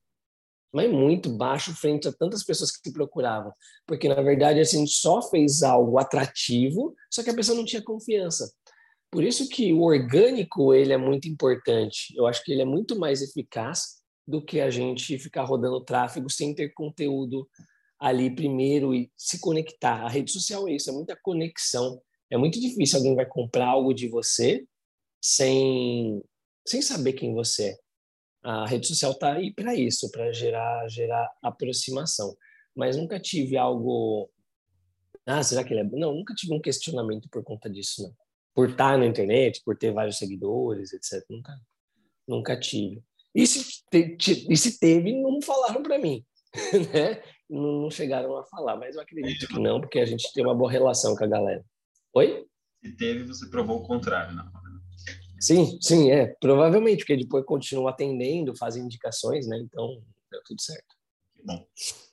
[0.74, 3.54] Mas muito baixo frente a tantas pessoas que procuravam.
[3.86, 8.52] Porque, na verdade, assim, só fez algo atrativo, só que a pessoa não tinha confiança.
[9.12, 12.14] Por isso que o orgânico, ele é muito importante.
[12.16, 16.30] Eu acho que ele é muito mais eficaz do que a gente ficar rodando tráfego
[16.30, 17.48] sem ter conteúdo
[18.00, 20.04] ali primeiro e se conectar.
[20.04, 22.02] A rede social é isso, é muita conexão
[22.34, 24.66] é muito difícil alguém vai comprar algo de você
[25.22, 26.20] sem,
[26.68, 27.78] sem saber quem você é.
[28.44, 32.36] A rede social está aí para isso, para gerar, gerar aproximação.
[32.76, 34.30] Mas nunca tive algo.
[35.26, 35.84] Ah, será que ele é.
[35.84, 38.14] Não, nunca tive um questionamento por conta disso, não.
[38.54, 41.24] Por estar na internet, por ter vários seguidores, etc.
[41.30, 41.62] Nunca,
[42.28, 43.02] nunca tive.
[43.34, 46.24] E se, te, e se teve, não falaram para mim,
[46.94, 47.24] né?
[47.50, 50.56] Não, não chegaram a falar, mas eu acredito que não, porque a gente tem uma
[50.56, 51.66] boa relação com a galera.
[52.14, 52.46] Oi?
[52.84, 54.52] Se teve, você provou o contrário, não?
[55.44, 56.28] Sim, sim, é.
[56.40, 59.60] Provavelmente, porque depois continua atendendo, faz indicações, né?
[59.60, 60.02] Então,
[60.32, 60.96] deu tudo certo.
[61.44, 61.68] Bom,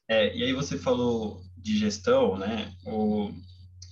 [0.09, 2.75] é, e aí você falou de gestão, né?
[2.85, 3.31] O,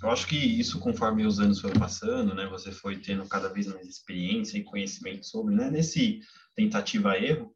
[0.03, 2.49] eu acho que isso, conforme os anos foram passando, né?
[2.49, 5.71] Você foi tendo cada vez mais experiência e conhecimento sobre, né?
[5.71, 6.19] Nesse
[6.57, 7.55] tentativa-erro,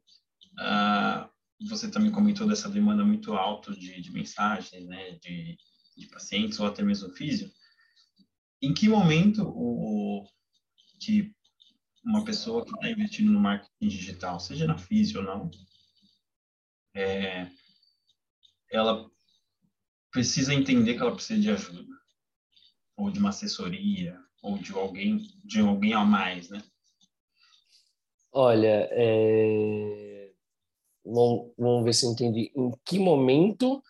[0.53, 1.29] uh,
[1.67, 5.19] você também comentou dessa demanda muito alta de, de mensagens, né?
[5.21, 5.57] De,
[5.97, 7.51] de pacientes ou até mesmo físico.
[8.61, 10.25] Em que momento o,
[11.01, 11.33] que
[12.03, 15.51] uma pessoa que está investindo no marketing digital, seja na física ou não,
[16.95, 17.47] é,
[18.71, 19.09] ela
[20.11, 21.95] precisa entender que ela precisa de ajuda,
[22.97, 26.61] ou de uma assessoria, ou de alguém, de alguém a mais, né?
[28.31, 30.33] Olha, é...
[31.05, 32.51] vamos, ver se eu entendi.
[32.55, 33.81] Em que momento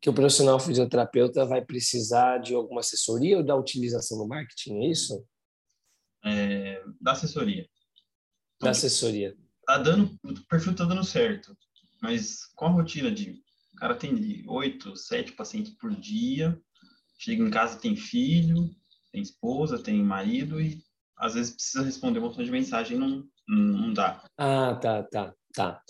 [0.00, 4.90] que o profissional fisioterapeuta vai precisar de alguma assessoria ou da utilização do marketing, é
[4.90, 5.24] isso?
[6.24, 7.68] É, da assessoria.
[8.56, 9.36] Então, da assessoria.
[9.66, 11.56] Tá dando, o perfil tá dando certo,
[12.02, 16.58] mas com a rotina de o cara tem oito, sete pacientes por dia,
[17.18, 18.70] chega em casa tem filho,
[19.10, 20.82] tem esposa, tem marido e
[21.16, 24.24] às vezes precisa responder um montão de mensagem e não, não dá.
[24.38, 25.82] Ah, tá, tá, tá.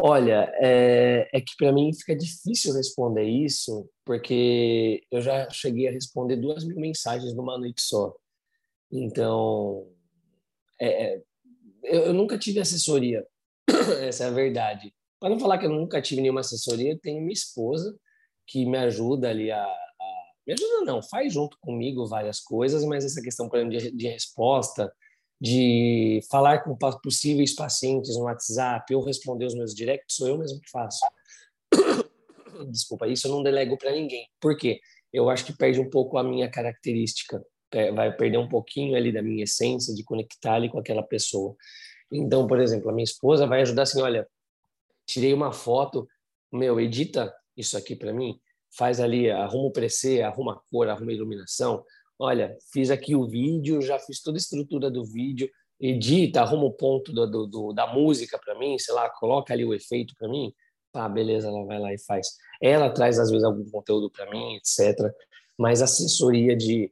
[0.00, 5.92] Olha, é, é que para mim fica difícil responder isso, porque eu já cheguei a
[5.92, 8.14] responder duas mil mensagens numa noite só.
[8.90, 9.86] Então,
[10.80, 11.22] é, é
[11.84, 13.26] eu, eu nunca tive assessoria,
[14.02, 14.92] essa é a verdade.
[15.20, 17.96] Para não falar que eu nunca tive nenhuma assessoria, eu tenho minha esposa
[18.46, 23.04] que me ajuda ali a, a, me ajuda não, faz junto comigo várias coisas, mas
[23.04, 24.90] essa questão por exemplo, de, de resposta,
[25.40, 30.60] de falar com possíveis pacientes no WhatsApp ou responder os meus directs, sou eu mesmo
[30.60, 31.04] que faço.
[32.70, 34.26] Desculpa, isso eu não delego para ninguém.
[34.40, 34.80] Por quê?
[35.12, 37.42] Eu acho que perde um pouco a minha característica,
[37.94, 41.54] vai perder um pouquinho ali da minha essência de conectar ali com aquela pessoa.
[42.10, 44.26] Então, por exemplo, a minha esposa vai ajudar assim, olha,
[45.06, 46.08] tirei uma foto,
[46.52, 48.38] meu, edita isso aqui para mim,
[48.76, 51.84] faz ali, arruma o preset, arruma a cor, arruma a iluminação.
[52.18, 55.48] Olha, fiz aqui o vídeo, já fiz toda a estrutura do vídeo,
[55.80, 59.64] edita, arruma o ponto do, do, do da música para mim, sei lá, coloca ali
[59.64, 60.52] o efeito para mim.
[60.92, 62.28] Tá, beleza, ela vai lá e faz.
[62.60, 65.12] Ela traz às vezes algum conteúdo para mim, etc.
[65.56, 66.90] Mas assessoria de,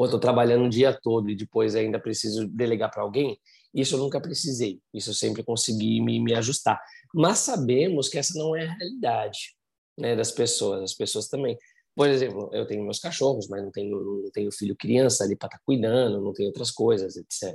[0.00, 3.38] pô, tô trabalhando o dia todo e depois ainda preciso delegar para alguém,
[3.74, 4.80] isso eu nunca precisei.
[4.94, 6.80] Isso eu sempre consegui me, me ajustar.
[7.14, 9.54] Mas sabemos que essa não é a realidade
[9.98, 10.80] né, das pessoas.
[10.80, 11.54] As pessoas também.
[11.94, 15.48] Por exemplo, eu tenho meus cachorros, mas não tenho, não tenho filho criança ali para
[15.48, 17.54] estar tá cuidando, não tenho outras coisas, etc.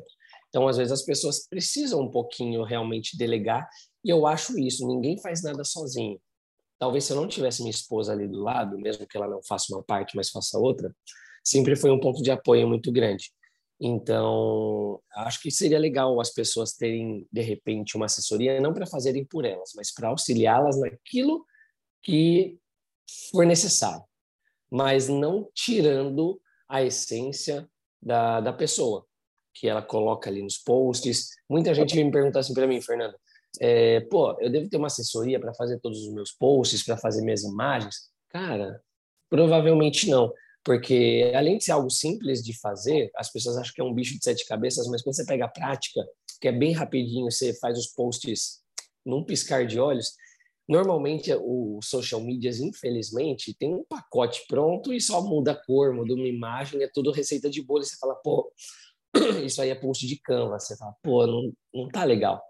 [0.49, 3.67] Então, às vezes, as pessoas precisam um pouquinho realmente delegar,
[4.03, 6.21] e eu acho isso: ninguém faz nada sozinho.
[6.77, 9.73] Talvez se eu não tivesse minha esposa ali do lado, mesmo que ela não faça
[9.73, 10.93] uma parte, mas faça outra,
[11.45, 13.31] sempre foi um ponto de apoio muito grande.
[13.79, 19.25] Então, acho que seria legal as pessoas terem, de repente, uma assessoria, não para fazerem
[19.25, 21.45] por elas, mas para auxiliá-las naquilo
[22.01, 22.58] que
[23.31, 24.03] for necessário,
[24.71, 27.69] mas não tirando a essência
[28.01, 29.05] da, da pessoa,
[29.53, 31.31] que ela coloca ali nos posts.
[31.49, 33.15] Muita gente me pergunta assim para mim, Fernando,
[33.60, 37.21] é, pô, eu devo ter uma assessoria para fazer todos os meus posts, para fazer
[37.23, 38.10] minhas imagens?
[38.29, 38.81] Cara,
[39.29, 40.31] provavelmente não
[40.65, 44.17] porque além de ser algo simples de fazer, as pessoas acham que é um bicho
[44.17, 46.01] de sete cabeças, mas quando você pega a prática,
[46.41, 48.63] que é bem rapidinho, você faz os posts
[49.06, 50.13] num piscar de olhos,
[50.67, 56.15] normalmente o social medias, infelizmente, tem um pacote pronto e só muda a cor, muda
[56.15, 58.51] uma imagem, é tudo receita de bolo, e você fala, pô,
[59.45, 62.41] isso aí é post de Canva, você fala, pô, não, não tá legal,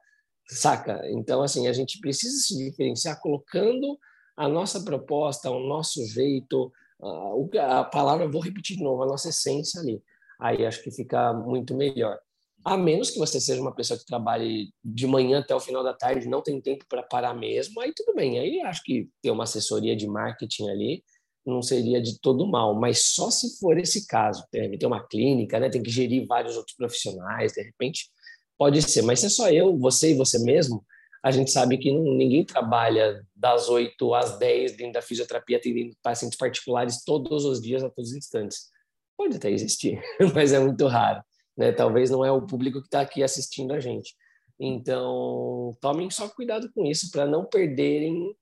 [0.48, 1.02] saca?
[1.10, 4.00] Então, assim, a gente precisa se diferenciar colocando
[4.38, 9.82] a nossa proposta, o nosso jeito, a palavra, vou repetir de novo, a nossa essência
[9.82, 10.02] ali.
[10.40, 12.18] Aí acho que fica muito melhor.
[12.64, 15.94] A menos que você seja uma pessoa que trabalhe de manhã até o final da
[15.94, 18.40] tarde, não tem tempo para parar mesmo, aí tudo bem.
[18.40, 21.04] Aí acho que ter uma assessoria de marketing ali
[21.46, 24.44] não seria de todo mal, mas só se for esse caso.
[24.52, 25.70] Tem uma clínica, né?
[25.70, 28.10] tem que gerir vários outros profissionais, de repente
[28.58, 29.04] pode ser.
[29.04, 30.84] Mas se é só eu, você e você mesmo,
[31.26, 36.38] a gente sabe que ninguém trabalha das 8 às 10 dentro da fisioterapia atendendo pacientes
[36.38, 38.70] particulares todos os dias, a todos os instantes.
[39.18, 40.00] Pode até existir,
[40.36, 41.24] mas é muito raro.
[41.58, 41.72] Né?
[41.72, 44.16] Talvez não é o público que está aqui assistindo a gente.
[44.60, 48.38] Então, tomem só cuidado com isso para não perderem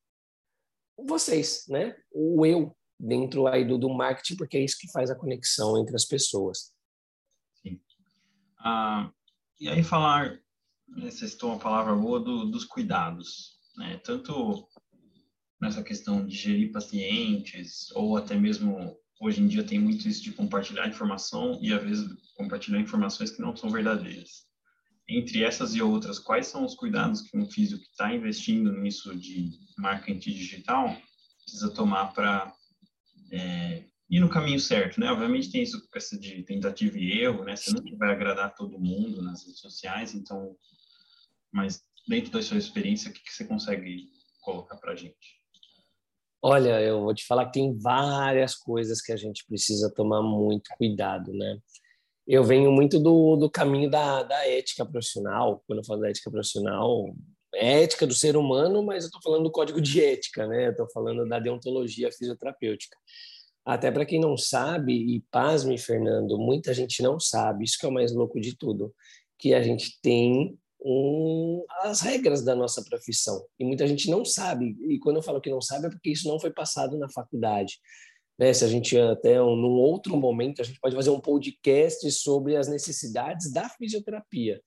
[1.08, 1.96] vocês, né?
[2.12, 5.96] O eu dentro aí do, do marketing, porque é isso que faz a conexão entre
[5.96, 6.74] as pessoas.
[7.62, 7.80] Sim.
[8.60, 9.10] Ah,
[9.58, 10.43] e aí falar
[10.98, 13.98] você citou uma palavra boa do, dos cuidados, né?
[14.04, 14.68] Tanto
[15.62, 20.34] nessa questão de gerir pacientes, ou até mesmo hoje em dia tem muito isso de
[20.34, 24.46] compartilhar informação e às vezes compartilhar informações que não são verdadeiras.
[25.08, 29.14] entre essas e outras, quais são os cuidados que um físico que está investindo nisso
[29.18, 30.96] de marketing digital
[31.44, 32.54] precisa tomar para
[33.32, 35.12] é, ir no caminho certo, né?
[35.12, 37.56] Obviamente tem isso essa de tentativa e erro, né?
[37.56, 40.56] Você nunca vai agradar todo mundo nas redes sociais, então,
[41.54, 44.10] mas dentro da sua experiência, o que, que você consegue
[44.42, 45.42] colocar para a gente?
[46.42, 50.70] Olha, eu vou te falar que tem várias coisas que a gente precisa tomar muito
[50.78, 51.58] cuidado, né?
[52.28, 55.64] Eu venho muito do, do caminho da, da ética profissional.
[55.66, 57.14] Quando eu falo da ética profissional,
[57.56, 60.70] é ética do ser humano, mas eu estou falando do código de ética, né?
[60.70, 62.98] Estou falando da deontologia fisioterapêutica.
[63.66, 67.90] Até para quem não sabe, e pasme, Fernando, muita gente não sabe, isso que é
[67.90, 68.94] o mais louco de tudo,
[69.40, 70.60] que a gente tem
[71.82, 73.46] as regras da nossa profissão.
[73.60, 74.76] E muita gente não sabe.
[74.90, 77.80] E quando eu falo que não sabe, é porque isso não foi passado na faculdade.
[78.38, 78.54] Né?
[78.54, 82.56] Se a gente até um, num outro momento, a gente pode fazer um podcast sobre
[82.56, 84.62] as necessidades da fisioterapia.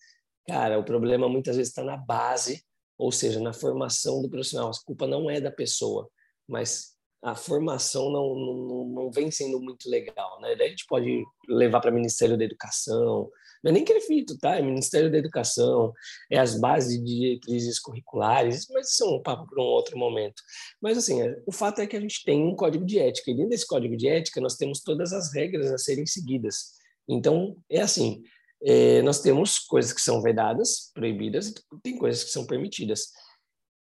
[0.47, 2.65] Cara, o problema muitas vezes está na base,
[2.97, 4.71] ou seja, na formação do profissional.
[4.71, 6.09] A culpa não é da pessoa,
[6.49, 10.41] mas a formação não, não, não vem sendo muito legal.
[10.41, 10.55] Né?
[10.55, 13.29] Daí a gente pode levar para o Ministério da Educação,
[13.63, 14.57] não é nem Crefito, tá?
[14.57, 15.93] É Ministério da Educação,
[16.31, 20.43] é as bases de diretrizes curriculares, mas isso é um papo para um outro momento.
[20.81, 23.35] Mas, assim, é, o fato é que a gente tem um código de ética, e
[23.35, 26.75] dentro desse código de ética nós temos todas as regras a serem seguidas.
[27.09, 28.23] Então, é assim,
[28.63, 33.09] é, nós temos coisas que são vedadas, proibidas, e tem coisas que são permitidas.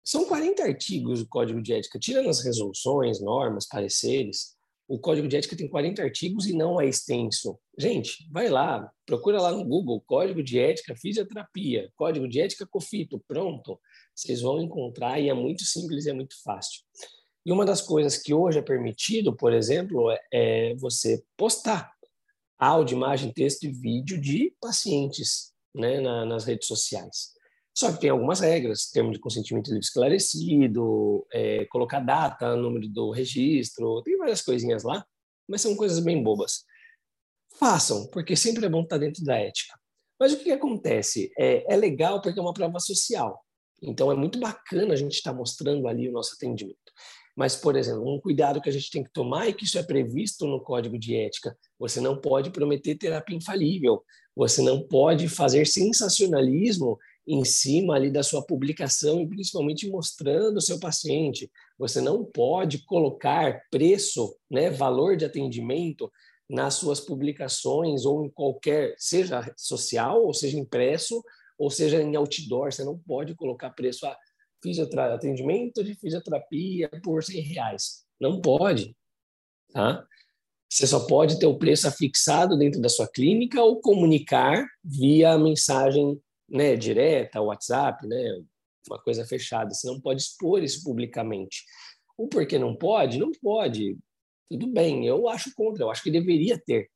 [0.05, 4.56] São 40 artigos do Código de Ética, tirando as resoluções, normas, pareceres,
[4.88, 7.59] o Código de Ética tem 40 artigos e não é extenso.
[7.77, 13.22] Gente, vai lá, procura lá no Google, Código de Ética Fisioterapia, Código de Ética Cofito,
[13.27, 13.81] pronto.
[14.14, 16.83] Vocês vão encontrar e é muito simples e é muito fácil.
[17.44, 21.92] E uma das coisas que hoje é permitido, por exemplo, é, é você postar
[22.59, 27.36] áudio, imagem, texto e vídeo de pacientes né, na, nas redes sociais.
[27.76, 33.10] Só que tem algumas regras, termo de consentimento livre esclarecido, é, colocar data, número do
[33.10, 35.04] registro, tem várias coisinhas lá,
[35.46, 36.64] mas são coisas bem bobas.
[37.58, 39.78] Façam, porque sempre é bom estar dentro da ética.
[40.18, 41.30] Mas o que, que acontece?
[41.38, 43.44] É, é legal porque é uma prova social.
[43.82, 46.78] Então é muito bacana a gente estar mostrando ali o nosso atendimento.
[47.36, 49.82] Mas, por exemplo, um cuidado que a gente tem que tomar é que isso é
[49.82, 51.54] previsto no código de ética.
[51.78, 54.02] Você não pode prometer terapia infalível.
[54.34, 60.62] Você não pode fazer sensacionalismo em cima ali da sua publicação e principalmente mostrando o
[60.62, 61.50] seu paciente.
[61.78, 66.10] Você não pode colocar preço, né, valor de atendimento
[66.48, 71.22] nas suas publicações ou em qualquer, seja social, ou seja impresso,
[71.58, 72.72] ou seja em outdoor.
[72.72, 74.16] Você não pode colocar preço a
[75.14, 78.04] atendimento de fisioterapia por 100 reais.
[78.20, 78.96] Não pode,
[79.72, 80.04] tá?
[80.68, 86.20] Você só pode ter o preço afixado dentro da sua clínica ou comunicar via mensagem
[86.48, 88.42] né, direta, WhatsApp, né,
[88.88, 89.72] uma coisa fechada.
[89.72, 91.64] Você não pode expor isso publicamente.
[92.16, 93.18] O porquê não pode?
[93.18, 93.98] Não pode.
[94.48, 96.88] Tudo bem, eu acho contra, eu acho que deveria ter.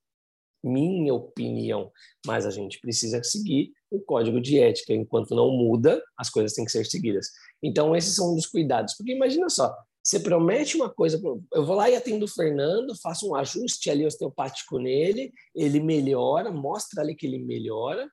[0.63, 1.91] Minha opinião.
[2.27, 4.93] Mas a gente precisa seguir o código de ética.
[4.93, 7.29] Enquanto não muda, as coisas têm que ser seguidas.
[7.63, 8.95] Então, esses são um dos cuidados.
[8.95, 11.21] Porque imagina só, você promete uma coisa,
[11.53, 16.51] eu vou lá e atendo o Fernando, faço um ajuste ali osteopático nele, ele melhora,
[16.51, 18.11] mostra ali que ele melhora,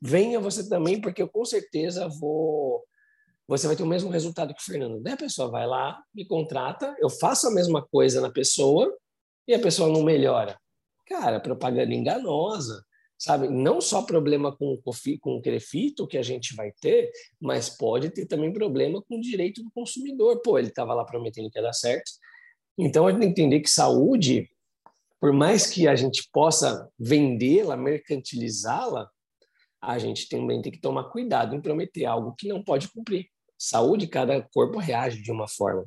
[0.00, 2.84] venha você também, porque eu com certeza vou.
[3.46, 5.00] Você vai ter o mesmo resultado que o Fernando.
[5.00, 8.94] Daí a pessoa vai lá, me contrata, eu faço a mesma coisa na pessoa
[9.46, 10.58] e a pessoa não melhora.
[11.06, 12.84] Cara, propaganda enganosa,
[13.18, 13.48] sabe?
[13.48, 18.10] Não só problema com o, com o crefito que a gente vai ter, mas pode
[18.10, 20.42] ter também problema com o direito do consumidor.
[20.42, 22.10] Pô, ele estava lá prometendo que ia dar certo.
[22.78, 24.48] Então, a gente tem que entender que saúde,
[25.20, 29.10] por mais que a gente possa vendê-la, mercantilizá-la,
[29.80, 33.26] a gente também tem que tomar cuidado em prometer algo que não pode cumprir.
[33.56, 35.84] Saúde, cada corpo reage de uma forma.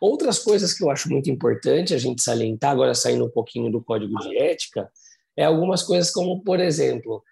[0.00, 3.82] Outras coisas que eu acho muito importante a gente salientar, agora saindo um pouquinho do
[3.82, 4.90] código de ética,
[5.36, 7.22] é algumas coisas como, por exemplo,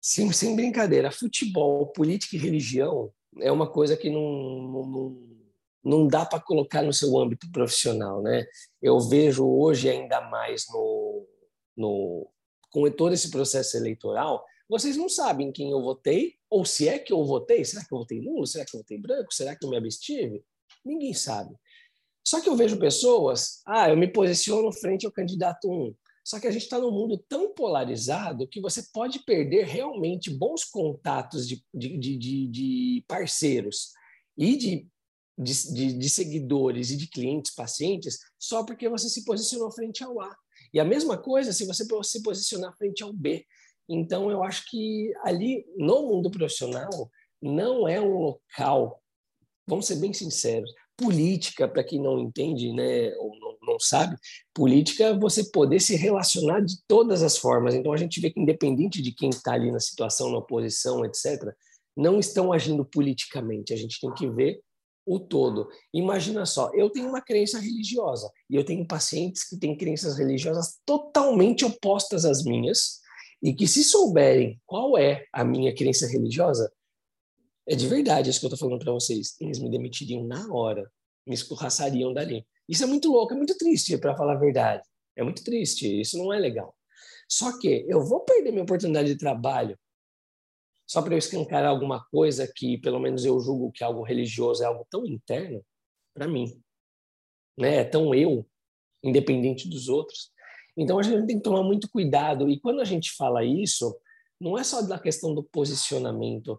[0.00, 5.28] sem, sem brincadeira, futebol, política e religião é uma coisa que não, não,
[5.84, 8.46] não dá para colocar no seu âmbito profissional, né?
[8.80, 11.26] Eu vejo hoje ainda mais no,
[11.76, 12.30] no
[12.70, 17.12] com todo esse processo eleitoral vocês não sabem quem eu votei, ou se é que
[17.12, 17.64] eu votei.
[17.64, 18.46] Será que eu votei nulo?
[18.46, 19.32] Será que eu votei branco?
[19.32, 20.44] Será que eu me abstive?
[20.84, 21.54] Ninguém sabe.
[22.26, 25.94] Só que eu vejo pessoas, ah, eu me posiciono frente ao candidato 1.
[26.22, 30.62] Só que a gente está num mundo tão polarizado que você pode perder realmente bons
[30.62, 33.92] contatos de, de, de, de parceiros
[34.36, 34.86] e de,
[35.38, 40.36] de, de, seguidores e de clientes, pacientes, só porque você se posicionou frente ao A.
[40.74, 43.46] E a mesma coisa se você se posicionar frente ao B.
[43.88, 47.10] Então, eu acho que ali, no mundo profissional,
[47.40, 49.00] não é um local,
[49.66, 54.16] vamos ser bem sinceros, política, para quem não entende, né, ou não, não, sabe,
[54.52, 57.74] política é você poder se relacionar de todas as formas.
[57.74, 61.54] Então, a gente vê que, independente de quem está ali na situação, na oposição, etc.,
[61.96, 63.72] não estão agindo politicamente.
[63.72, 64.60] A gente tem que ver
[65.06, 65.68] o todo.
[65.94, 70.78] Imagina só, eu tenho uma crença religiosa e eu tenho pacientes que têm crenças religiosas
[70.84, 73.00] totalmente opostas às minhas
[73.42, 76.72] e que se souberem qual é a minha crença religiosa,
[77.66, 80.90] é de verdade isso que eu estou falando para vocês, eles me demitiriam na hora,
[81.26, 82.46] me escorraçariam dali.
[82.68, 84.82] Isso é muito louco, é muito triste, para falar a verdade.
[85.16, 86.74] É muito triste, isso não é legal.
[87.28, 89.78] Só que eu vou perder minha oportunidade de trabalho
[90.86, 94.66] só para eu escancarar alguma coisa que, pelo menos, eu julgo que algo religioso é
[94.66, 95.62] algo tão interno
[96.14, 96.58] para mim,
[97.58, 97.76] né?
[97.76, 98.48] É tão eu,
[99.02, 100.32] independente dos outros.
[100.78, 102.48] Então a gente tem que tomar muito cuidado.
[102.48, 103.98] E quando a gente fala isso,
[104.40, 106.58] não é só da questão do posicionamento,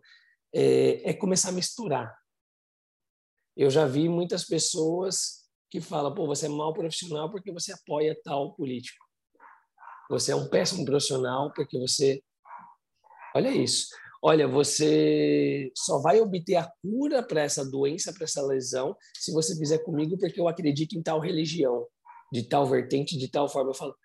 [0.54, 2.14] é, é começar a misturar.
[3.56, 8.20] Eu já vi muitas pessoas que falam: pô, você é mau profissional porque você apoia
[8.24, 9.06] tal político.
[10.10, 12.22] Você é um péssimo profissional porque você.
[13.34, 13.88] Olha isso
[14.22, 19.56] olha, você só vai obter a cura para essa doença, para essa lesão, se você
[19.58, 21.88] fizer comigo, porque eu acredito em tal religião,
[22.32, 23.72] de tal vertente, de tal forma.
[23.72, 23.96] Eu falo,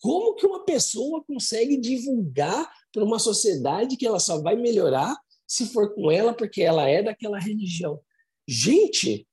[0.00, 5.66] como que uma pessoa consegue divulgar para uma sociedade que ela só vai melhorar se
[5.66, 8.00] for com ela, porque ela é daquela religião?
[8.48, 9.26] Gente,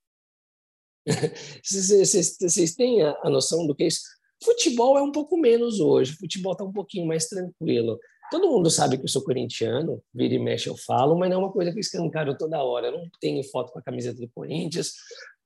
[1.63, 4.01] vocês têm a noção do que é isso?
[4.43, 7.97] Futebol é um pouco menos hoje, futebol está um pouquinho mais tranquilo.
[8.29, 11.39] Todo mundo sabe que eu sou corintiano, vira e mexe eu falo, mas não é
[11.39, 12.87] uma coisa que eu escancaro toda hora.
[12.87, 14.93] Eu não tenho foto com a camiseta do Corinthians.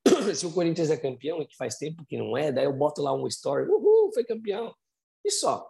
[0.34, 3.00] Se o Corinthians é campeão, e que faz tempo que não é, daí eu boto
[3.00, 4.74] lá um story, uhul, foi campeão.
[5.24, 5.68] E só.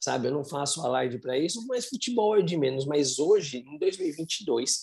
[0.00, 2.84] Sabe, eu não faço alarde para isso, mas futebol é de menos.
[2.84, 4.80] Mas hoje, em 2022,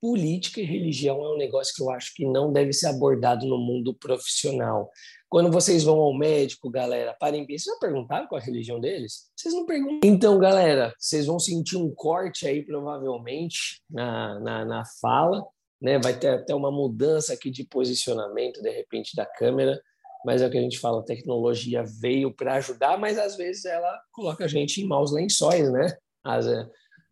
[0.00, 3.58] política e religião é um negócio que eu acho que não deve ser abordado no
[3.58, 4.90] mundo profissional.
[5.28, 7.58] Quando vocês vão ao médico, galera, parem bem.
[7.58, 9.30] Vocês já perguntaram qual é a religião deles?
[9.36, 10.00] Vocês não perguntam.
[10.04, 15.44] Então, galera, vocês vão sentir um corte aí, provavelmente, na, na, na fala.
[15.80, 15.98] Né?
[15.98, 19.80] Vai ter até uma mudança aqui de posicionamento, de repente, da câmera.
[20.24, 23.64] Mas é o que a gente fala, a tecnologia veio para ajudar, mas às vezes
[23.64, 25.96] ela coloca a gente em maus lençóis, né?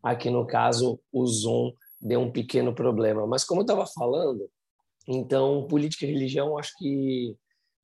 [0.03, 3.27] Aqui no caso, o Zoom deu um pequeno problema.
[3.27, 4.49] Mas como eu estava falando,
[5.09, 7.37] então, política e religião, acho que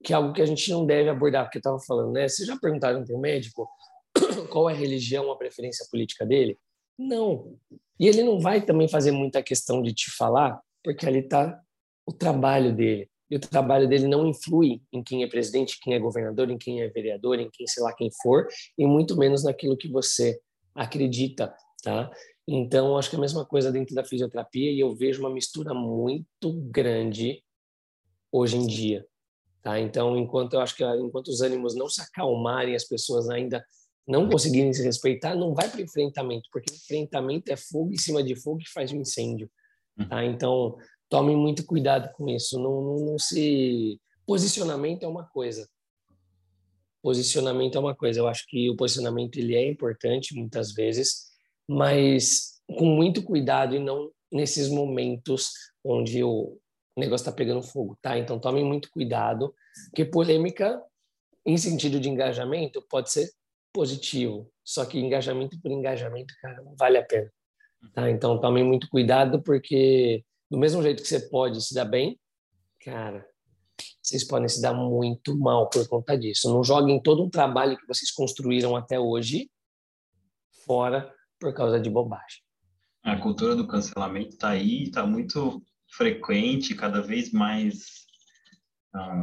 [0.02, 2.28] que é algo que a gente não deve abordar, porque eu estava falando, né?
[2.28, 3.68] Vocês já perguntaram para o médico
[4.50, 6.58] qual é a religião, a preferência política dele?
[6.98, 7.56] Não.
[7.98, 11.60] E ele não vai também fazer muita questão de te falar, porque ali está
[12.04, 13.08] o trabalho dele.
[13.32, 16.82] E o trabalho dele não influi em quem é presidente, quem é governador, em quem
[16.82, 20.38] é vereador, em quem sei lá quem for, e muito menos naquilo que você
[20.74, 21.50] acredita,
[21.82, 22.10] tá?
[22.46, 25.72] Então, acho que é a mesma coisa dentro da fisioterapia e eu vejo uma mistura
[25.72, 27.42] muito grande
[28.30, 29.06] hoje em dia.
[29.62, 29.80] Tá?
[29.80, 33.64] Então, enquanto eu acho que enquanto os ânimos não se acalmarem, as pessoas ainda
[34.06, 38.22] não conseguirem se respeitar, não vai para o enfrentamento, porque enfrentamento é fogo em cima
[38.22, 39.50] de fogo que faz um incêndio.
[40.08, 40.22] Tá?
[40.22, 40.76] Então,
[41.12, 42.58] tomem muito cuidado com isso.
[42.58, 45.68] Não, não, não se posicionamento é uma coisa.
[47.02, 48.20] Posicionamento é uma coisa.
[48.20, 51.30] Eu acho que o posicionamento ele é importante muitas vezes,
[51.68, 55.50] mas com muito cuidado e não nesses momentos
[55.84, 56.58] onde o,
[56.96, 58.16] negócio está pegando fogo, tá?
[58.16, 59.54] Então tomem muito cuidado,
[59.90, 60.82] porque polêmica
[61.44, 63.30] em sentido de engajamento pode ser
[63.70, 67.30] positivo, só que engajamento por engajamento, cara, não vale a pena,
[67.92, 68.10] tá?
[68.10, 72.20] Então tomem muito cuidado, porque do mesmo jeito que você pode se dar bem,
[72.84, 73.26] cara,
[74.02, 76.52] vocês podem se dar muito mal por conta disso.
[76.52, 79.50] Não joguem todo um trabalho que vocês construíram até hoje
[80.66, 82.42] fora por causa de bobagem.
[83.02, 88.04] A cultura do cancelamento está aí, está muito frequente, cada vez mais
[88.94, 89.22] um,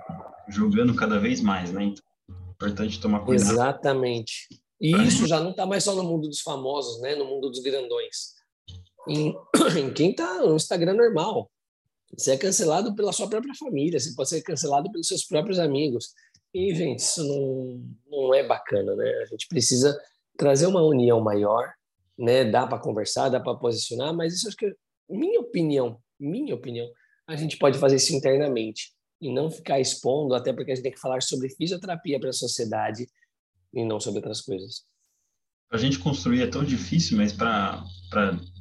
[0.52, 1.84] julgando cada vez mais, né?
[1.84, 3.52] Então, é importante tomar cuidado.
[3.52, 4.48] Exatamente.
[4.82, 7.14] E isso já não está mais só no mundo dos famosos, né?
[7.14, 8.39] No mundo dos grandões.
[9.10, 9.36] Em,
[9.78, 11.50] em quem está no Instagram normal.
[12.18, 16.14] Você é cancelado pela sua própria família, você pode ser cancelado pelos seus próprios amigos.
[16.54, 19.10] E, gente, isso não, não é bacana, né?
[19.22, 20.00] A gente precisa
[20.36, 21.72] trazer uma união maior,
[22.18, 22.44] né?
[22.44, 24.74] Dá para conversar, dá para posicionar, mas isso acho que,
[25.08, 26.90] minha opinião, minha opinião,
[27.28, 28.92] a gente pode fazer isso internamente
[29.22, 32.34] e não ficar expondo, até porque a gente tem que falar sobre fisioterapia para a
[32.34, 33.08] sociedade
[33.74, 34.84] e não sobre outras coisas.
[35.72, 37.84] A gente construir é tão difícil, mas para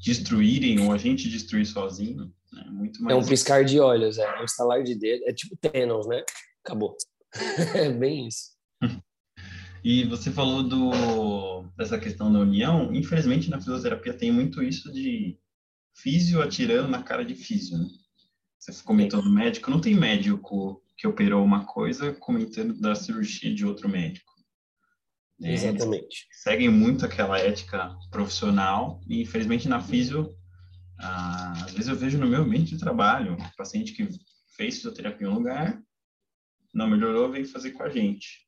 [0.05, 3.17] destruírem ou a gente destruir sozinho, né, é muito mais.
[3.17, 6.23] É um piscar de olhos, é um estalar de dedo, é tipo Thanos, né?
[6.65, 6.97] Acabou.
[7.75, 8.59] é bem isso.
[9.83, 12.93] E você falou do, dessa questão da união.
[12.93, 15.39] Infelizmente, na fisioterapia tem muito isso de
[15.95, 17.87] físio atirando na cara de físio, né?
[18.59, 19.71] Você comentou do médico.
[19.71, 24.33] Não tem médico que operou uma coisa comentando da cirurgia de outro médico.
[25.39, 25.53] Né?
[25.53, 26.27] Exatamente.
[26.33, 30.35] seguem muito aquela ética profissional e, infelizmente, na físio,
[30.99, 34.09] ah, às vezes eu vejo no meu ambiente de trabalho, um paciente que
[34.57, 35.81] fez fisioterapia em um lugar,
[36.75, 38.47] não melhorou, veio fazer com a gente.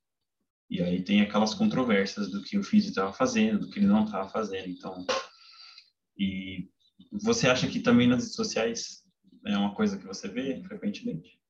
[0.68, 4.04] E aí tem aquelas controvérsias do que o físico estava fazendo, do que ele não
[4.04, 4.68] estava fazendo.
[4.68, 5.04] Então,
[6.18, 6.68] e
[7.22, 9.04] você acha que também nas redes sociais
[9.46, 11.40] é uma coisa que você vê frequentemente?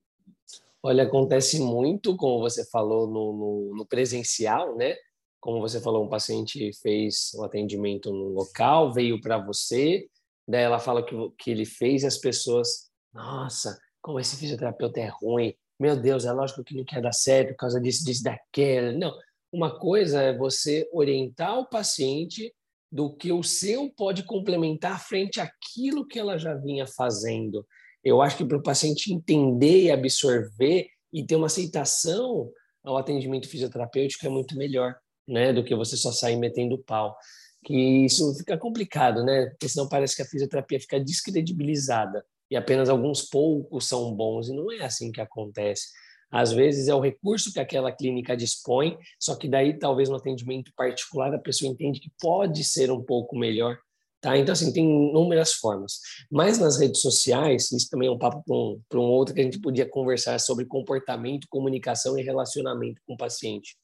[0.83, 4.95] Olha, acontece muito, como você falou, no, no, no presencial, né?
[5.41, 10.07] Como você falou, um paciente fez um atendimento no local, veio para você,
[10.47, 15.09] daí ela fala que, que ele fez e as pessoas, nossa, como esse fisioterapeuta é
[15.09, 18.93] ruim, meu Deus, é lógico que não quer dar certo por causa disso, disso, daquela.
[18.93, 19.17] Não.
[19.51, 22.55] Uma coisa é você orientar o paciente
[22.93, 27.67] do que o seu pode complementar frente àquilo que ela já vinha fazendo.
[28.05, 32.51] Eu acho que para o paciente entender e absorver e ter uma aceitação
[32.85, 34.95] ao atendimento fisioterapêutico é muito melhor,
[35.31, 37.17] né, do que você só sair metendo pau.
[37.65, 39.47] Que isso fica complicado, né?
[39.47, 44.53] Porque senão parece que a fisioterapia fica descredibilizada e apenas alguns poucos são bons, e
[44.53, 45.89] não é assim que acontece.
[46.31, 50.73] Às vezes é o recurso que aquela clínica dispõe, só que daí talvez no atendimento
[50.77, 53.79] particular a pessoa entende que pode ser um pouco melhor,
[54.21, 54.37] tá?
[54.37, 56.01] Então assim, tem inúmeras formas.
[56.31, 58.43] Mas nas redes sociais, isso também é um papo
[58.89, 63.15] para um, um outro que a gente podia conversar sobre comportamento, comunicação e relacionamento com
[63.15, 63.77] o paciente.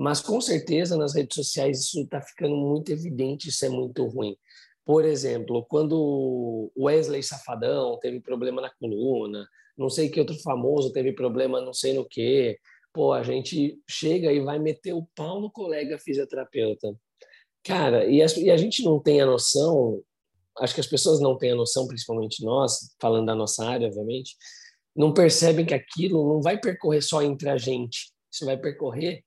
[0.00, 4.34] Mas com certeza nas redes sociais isso está ficando muito evidente, isso é muito ruim.
[4.82, 9.46] Por exemplo, quando Wesley Safadão teve problema na coluna,
[9.76, 12.58] não sei que outro famoso teve problema não sei no que,
[12.94, 16.96] pô, a gente chega e vai meter o pau no colega fisioterapeuta.
[17.62, 20.02] Cara, e a, e a gente não tem a noção,
[20.60, 24.34] acho que as pessoas não têm a noção, principalmente nós, falando da nossa área, obviamente,
[24.96, 29.22] não percebem que aquilo não vai percorrer só entre a gente, isso vai percorrer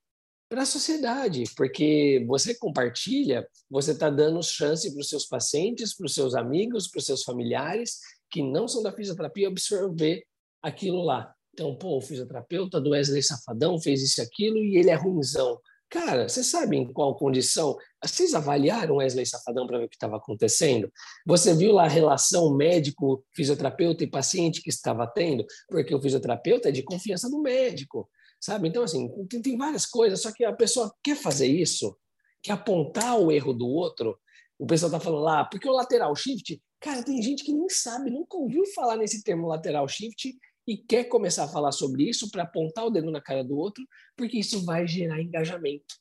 [0.54, 6.06] para a sociedade, porque você compartilha, você está dando chance para os seus pacientes, para
[6.06, 7.98] os seus amigos, para os seus familiares
[8.30, 10.24] que não são da fisioterapia absorver
[10.62, 11.34] aquilo lá.
[11.56, 15.60] Então, pô, o fisioterapeuta do Wesley Safadão fez isso e aquilo e ele é ruimzão.
[15.90, 17.76] Cara, vocês sabem em qual condição?
[18.04, 20.88] Vocês avaliaram Wesley Safadão para ver o que estava acontecendo?
[21.26, 25.44] Você viu lá a relação médico-fisioterapeuta e paciente que estava tendo?
[25.68, 28.08] Porque o fisioterapeuta é de confiança do médico
[28.44, 28.68] sabe?
[28.68, 31.98] Então, assim, tem, tem várias coisas, só que a pessoa quer fazer isso,
[32.42, 34.20] quer apontar o erro do outro.
[34.60, 38.12] O pessoal está falando lá, porque o lateral shift, cara, tem gente que nem sabe,
[38.12, 40.38] nunca ouviu falar nesse termo lateral shift
[40.68, 43.82] e quer começar a falar sobre isso para apontar o dedo na cara do outro,
[44.18, 45.96] porque isso vai gerar engajamento.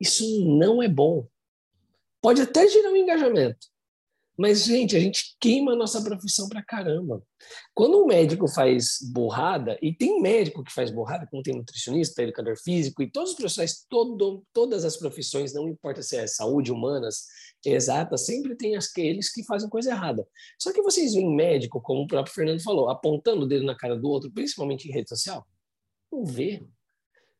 [0.00, 1.28] Isso não é bom.
[2.20, 3.68] Pode até gerar um engajamento,
[4.40, 7.22] mas, gente, a gente queima a nossa profissão pra caramba.
[7.74, 12.56] Quando um médico faz borrada, e tem médico que faz borrada, como tem nutricionista, educador
[12.56, 17.26] físico, e todos os profissionais, todo, todas as profissões, não importa se é saúde, humanas,
[17.66, 20.26] exata, sempre tem aqueles que fazem coisa errada.
[20.58, 23.94] Só que vocês veem médico, como o próprio Fernando falou, apontando o dedo na cara
[23.94, 25.46] do outro, principalmente em rede social?
[26.10, 26.66] Não vê.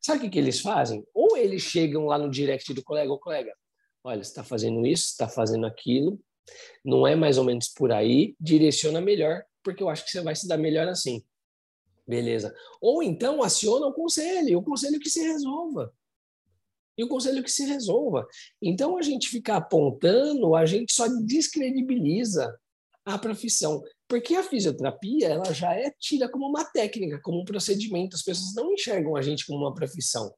[0.02, 1.02] Sabe o que, que eles fazem?
[1.14, 3.54] Ou eles chegam lá no direct do colega, ô colega,
[4.04, 6.20] olha, está fazendo isso, está fazendo aquilo,
[6.84, 10.34] não é mais ou menos por aí, direciona melhor, porque eu acho que você vai
[10.34, 11.22] se dar melhor assim.
[12.06, 12.54] Beleza.
[12.80, 15.92] Ou então aciona o conselho, o conselho que se resolva.
[16.98, 18.26] E o conselho que se resolva.
[18.60, 22.52] Então a gente ficar apontando, a gente só descredibiliza
[23.04, 23.82] a profissão.
[24.08, 28.16] Porque a fisioterapia, ela já é tida como uma técnica, como um procedimento.
[28.16, 30.34] As pessoas não enxergam a gente como uma profissão.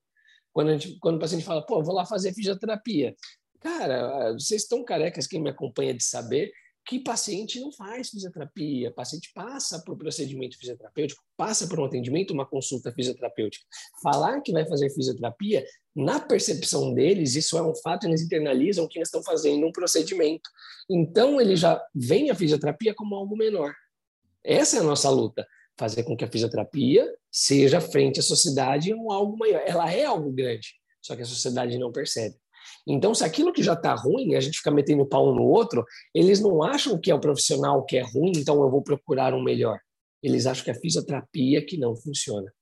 [0.52, 3.16] Quando, gente, quando o paciente fala, pô, vou lá fazer fisioterapia.
[3.62, 6.52] Cara, vocês estão carecas, quem me acompanha de saber,
[6.84, 12.44] que paciente não faz fisioterapia, paciente passa por procedimento fisioterapêutico, passa por um atendimento, uma
[12.44, 13.64] consulta fisioterapêutica.
[14.02, 18.98] Falar que vai fazer fisioterapia, na percepção deles, isso é um fato, eles internalizam que
[18.98, 20.50] eles estão fazendo um procedimento.
[20.90, 23.72] Então, ele já vem a fisioterapia como algo menor.
[24.42, 25.46] Essa é a nossa luta,
[25.78, 29.62] fazer com que a fisioterapia seja frente à sociedade um algo maior.
[29.64, 32.41] Ela é algo grande, só que a sociedade não percebe.
[32.86, 35.84] Então, se aquilo que já está ruim, a gente fica metendo pau um no outro,
[36.14, 39.42] eles não acham que é o profissional que é ruim, então eu vou procurar um
[39.42, 39.78] melhor.
[40.22, 42.52] Eles acham que é a fisioterapia que não funciona.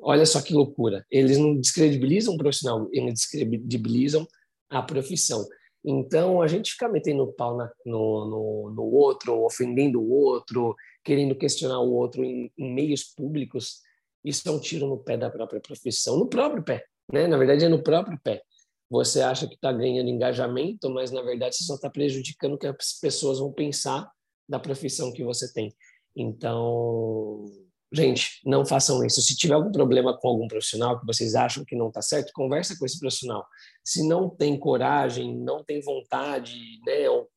[0.00, 1.04] Olha só que loucura.
[1.10, 4.26] Eles não descredibilizam o profissional, eles descredibilizam
[4.70, 5.44] a profissão.
[5.84, 10.74] Então, a gente fica metendo pau na, no, no, no, outro, ofendendo o outro,
[11.04, 13.80] querendo questionar o outro em, em meios públicos,
[14.24, 17.26] isso é um tiro no pé da própria profissão, no próprio pé Né?
[17.26, 18.42] Na verdade, é no próprio pé.
[18.88, 22.66] Você acha que está ganhando engajamento, mas na verdade você só está prejudicando o que
[22.66, 24.08] as pessoas vão pensar
[24.48, 25.74] da profissão que você tem.
[26.14, 27.44] Então,
[27.92, 29.20] gente, não façam isso.
[29.20, 32.78] Se tiver algum problema com algum profissional que vocês acham que não está certo, conversa
[32.78, 33.44] com esse profissional.
[33.84, 36.54] Se não tem coragem, não tem vontade,
[36.86, 37.28] né, ou,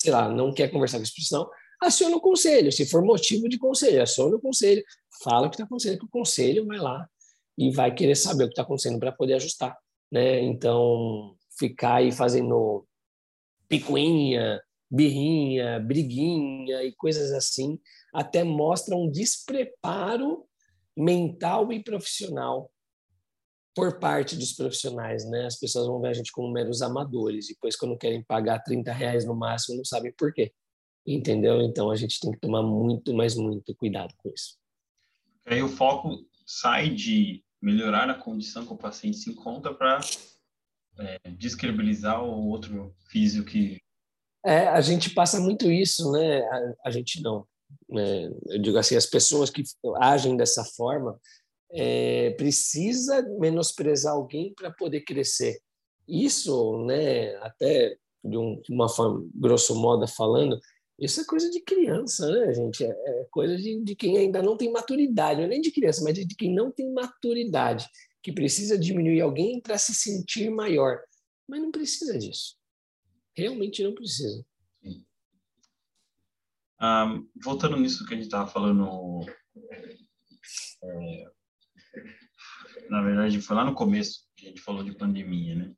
[0.00, 1.50] sei lá, não quer conversar com esse profissional,
[1.82, 2.72] aciona o conselho.
[2.72, 4.82] Se for motivo de conselho, aciona o conselho,
[5.22, 7.06] fala o que está acontecendo, que o conselho vai lá
[7.56, 9.76] e vai querer saber o que está acontecendo para poder ajustar.
[10.10, 10.40] Né?
[10.42, 12.86] Então, ficar aí fazendo
[13.68, 17.78] picuinha, birrinha, briguinha e coisas assim,
[18.12, 20.44] até mostra um despreparo
[20.96, 22.70] mental e profissional
[23.74, 25.46] por parte dos profissionais, né?
[25.46, 28.92] As pessoas vão ver a gente como meros amadores, e depois quando querem pagar 30
[28.92, 30.52] reais no máximo, não sabem por quê,
[31.04, 31.60] entendeu?
[31.60, 34.56] Então a gente tem que tomar muito, mas muito cuidado com isso.
[35.44, 40.00] Aí o foco sai de melhorar a condição que o paciente se encontra para
[40.98, 43.78] é, descredibilizar o outro físico que
[44.44, 46.42] é, a gente passa muito isso, né?
[46.42, 47.46] A, a gente não.
[47.96, 49.62] É, eu digo assim, as pessoas que
[49.96, 51.18] agem dessa forma
[51.72, 55.58] é, precisa menosprezar alguém para poder crescer.
[56.06, 57.34] Isso, né?
[57.36, 60.60] Até de, um, uma forma grosso modo falando,
[60.98, 62.84] isso é coisa de criança, né, gente?
[62.84, 66.02] É, é coisa de, de, quem ainda não tem maturidade, não é nem de criança,
[66.04, 67.88] mas de quem não tem maturidade,
[68.22, 71.00] que precisa diminuir alguém para se sentir maior.
[71.48, 72.56] Mas não precisa disso.
[73.36, 74.44] Realmente não precisa.
[76.80, 79.20] Um, voltando nisso que a gente estava falando,
[80.82, 81.24] é,
[82.88, 85.74] na verdade foi lá no começo que a gente falou de pandemia, né?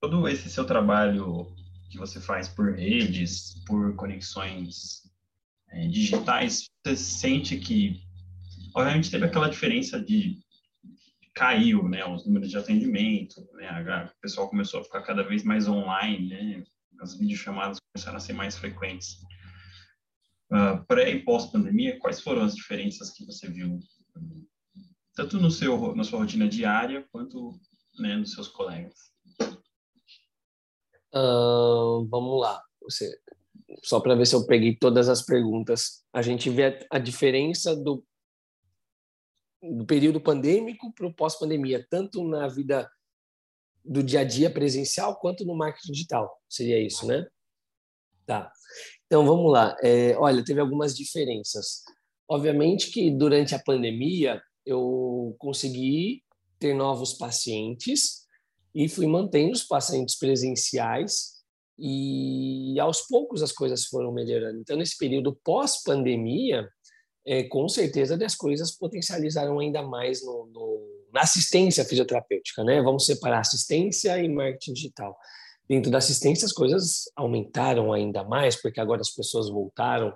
[0.00, 1.54] Todo esse seu trabalho
[1.94, 5.08] que você faz por redes, por conexões
[5.70, 8.02] é, digitais, você sente que,
[8.74, 10.42] obviamente, teve aquela diferença de
[11.32, 15.68] caiu, né, os números de atendimento, né, o pessoal começou a ficar cada vez mais
[15.68, 16.64] online, né,
[17.00, 19.18] as videochamadas começaram a ser mais frequentes.
[20.50, 23.78] Uh, pré e pós-pandemia, quais foram as diferenças que você viu,
[25.14, 27.52] tanto no seu, na sua rotina diária, quanto
[27.98, 29.13] né, nos seus colegas?
[31.14, 32.62] Uh, vamos lá.
[32.82, 33.16] Você,
[33.82, 36.04] só para ver se eu peguei todas as perguntas.
[36.12, 38.04] A gente vê a, a diferença do,
[39.62, 42.90] do período pandêmico para o pós-pandemia, tanto na vida
[43.84, 46.40] do dia a dia presencial quanto no marketing digital.
[46.48, 47.26] Seria isso, né?
[48.26, 48.50] Tá.
[49.06, 49.76] Então vamos lá.
[49.82, 51.82] É, olha, teve algumas diferenças.
[52.28, 56.22] Obviamente que durante a pandemia eu consegui
[56.58, 58.23] ter novos pacientes
[58.74, 61.34] e fui mantendo os pacientes presenciais
[61.78, 64.58] e aos poucos as coisas foram melhorando.
[64.60, 66.68] Então nesse período pós-pandemia,
[67.26, 72.82] é, com certeza as coisas potencializaram ainda mais no, no na assistência fisioterapêutica, né?
[72.82, 75.16] Vamos separar assistência e marketing digital.
[75.68, 80.12] Dentro da assistência, as coisas aumentaram ainda mais, porque agora as pessoas voltaram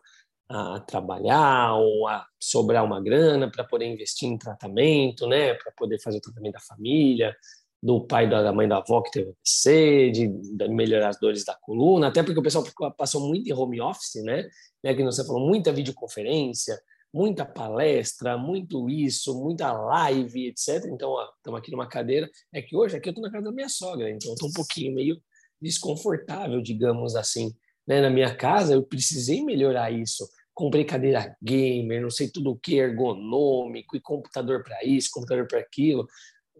[0.48, 5.54] a trabalhar ou a sobrar uma grana para poder investir em tratamento, né?
[5.54, 7.34] Para poder fazer o tratamento da família,
[7.82, 11.54] do pai da mãe da avó que teve AVC, de, de, melhorar as dores da
[11.54, 12.64] coluna, até porque o pessoal
[12.96, 14.48] passou muito em home office, né?
[14.82, 16.78] né que você falou, muita videoconferência,
[17.12, 20.86] muita palestra, muito isso, muita live, etc.
[20.86, 22.28] Então, estamos aqui numa cadeira.
[22.52, 24.94] É que hoje aqui eu estou na casa da minha sogra, então estou um pouquinho
[24.94, 25.20] meio
[25.60, 27.54] desconfortável, digamos assim.
[27.86, 28.00] Né?
[28.00, 30.28] Na minha casa, eu precisei melhorar isso.
[30.52, 35.60] Comprei cadeira gamer, não sei tudo o que, ergonômico, e computador para isso, computador para
[35.60, 36.06] aquilo,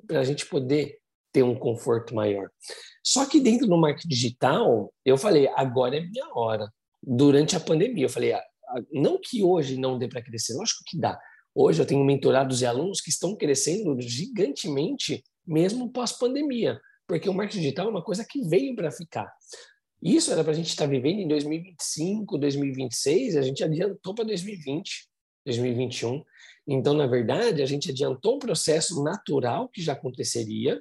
[0.07, 0.99] para a gente poder
[1.39, 2.51] ter um conforto maior.
[3.05, 6.69] Só que dentro do marketing digital, eu falei, agora é minha hora.
[7.01, 8.43] Durante a pandemia, eu falei, ah,
[8.93, 11.17] não que hoje não dê para crescer, lógico que dá.
[11.55, 17.61] Hoje eu tenho mentorados e alunos que estão crescendo gigantemente, mesmo pós-pandemia, porque o marketing
[17.61, 19.33] digital é uma coisa que veio para ficar.
[20.03, 24.25] Isso era para a gente estar tá vivendo em 2025, 2026, a gente adiantou para
[24.25, 25.09] 2020,
[25.47, 26.23] 2021.
[26.67, 30.79] Então, na verdade, a gente adiantou um processo natural que já aconteceria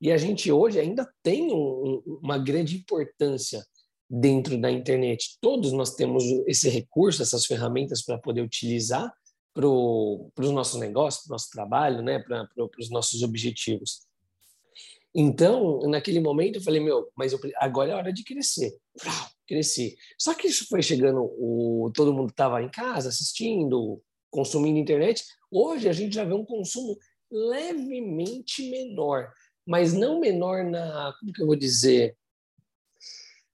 [0.00, 3.64] e a gente hoje ainda tem um, uma grande importância
[4.08, 5.36] dentro da internet.
[5.40, 9.12] Todos nós temos esse recurso, essas ferramentas para poder utilizar
[9.54, 12.18] para os nossos negócios, para o nosso trabalho, né?
[12.18, 12.46] para
[12.78, 14.06] os nossos objetivos.
[15.14, 18.76] Então, naquele momento, eu falei, meu, mas eu, agora é hora de crescer.
[19.48, 19.96] Cresci.
[20.18, 25.24] Só que isso foi chegando, o, todo mundo estava em casa assistindo, consumindo internet.
[25.50, 26.98] Hoje a gente já vê um consumo
[27.30, 29.32] levemente menor,
[29.66, 32.16] mas não menor na, como que eu vou dizer,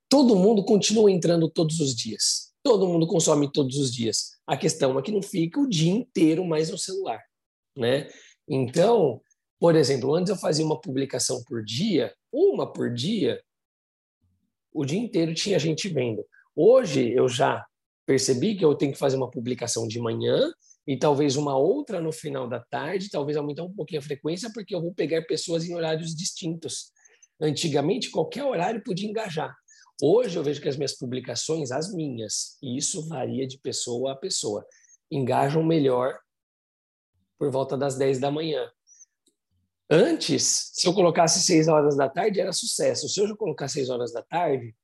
[0.09, 2.53] todo mundo continua entrando todos os dias.
[2.63, 4.39] Todo mundo consome todos os dias.
[4.47, 7.21] A questão é que não fica o dia inteiro mais no celular,
[7.77, 8.09] né?
[8.49, 9.21] Então,
[9.63, 13.41] Por exemplo, antes eu fazia uma publicação por dia, uma por dia,
[14.73, 16.27] o dia inteiro tinha gente vendo.
[16.53, 17.65] Hoje eu já
[18.05, 20.53] percebi que eu tenho que fazer uma publicação de manhã
[20.87, 24.75] e talvez uma outra no final da tarde, talvez aumentar um pouquinho a frequência, porque
[24.75, 26.93] eu vou pegar pessoas em horários distintos.
[27.41, 29.55] Antigamente, qualquer horário podia engajar.
[30.03, 34.17] Hoje eu vejo que as minhas publicações, as minhas, e isso varia de pessoa a
[34.17, 34.67] pessoa,
[35.11, 36.19] engajam melhor
[37.39, 38.69] por volta das 10 da manhã.
[39.89, 43.09] Antes, se eu colocasse 6 horas da tarde, era sucesso.
[43.09, 44.75] Se eu colocar 6 horas da tarde,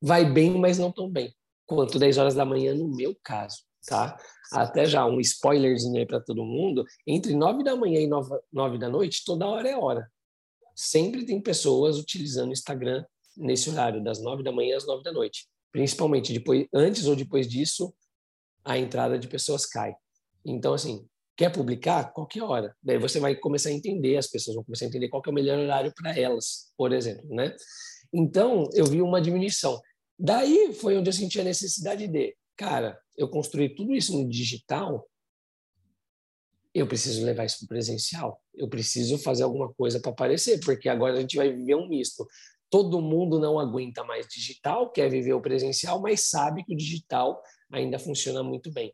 [0.00, 1.35] vai bem, mas não tão bem
[1.66, 4.16] quanto 10 horas da manhã no meu caso, tá?
[4.52, 8.78] Até já um spoilerzinho aí para todo mundo, entre 9 da manhã e 9, 9
[8.78, 10.10] da noite, toda hora é hora.
[10.74, 13.04] Sempre tem pessoas utilizando o Instagram
[13.36, 15.46] nesse horário, das 9 da manhã às 9 da noite.
[15.72, 17.94] Principalmente depois, antes ou depois disso,
[18.64, 19.94] a entrada de pessoas cai.
[20.44, 21.06] Então, assim,
[21.36, 22.12] quer publicar?
[22.12, 22.74] Qualquer hora.
[22.82, 25.34] Daí você vai começar a entender, as pessoas vão começar a entender qual é o
[25.34, 27.54] melhor horário para elas, por exemplo, né?
[28.12, 29.80] Então, eu vi uma diminuição.
[30.18, 35.06] Daí foi onde eu senti a necessidade de, cara, eu construí tudo isso no digital,
[36.74, 38.42] eu preciso levar isso para o presencial.
[38.54, 42.26] Eu preciso fazer alguma coisa para aparecer, porque agora a gente vai viver um misto.
[42.68, 47.42] Todo mundo não aguenta mais digital, quer viver o presencial, mas sabe que o digital
[47.72, 48.92] ainda funciona muito bem.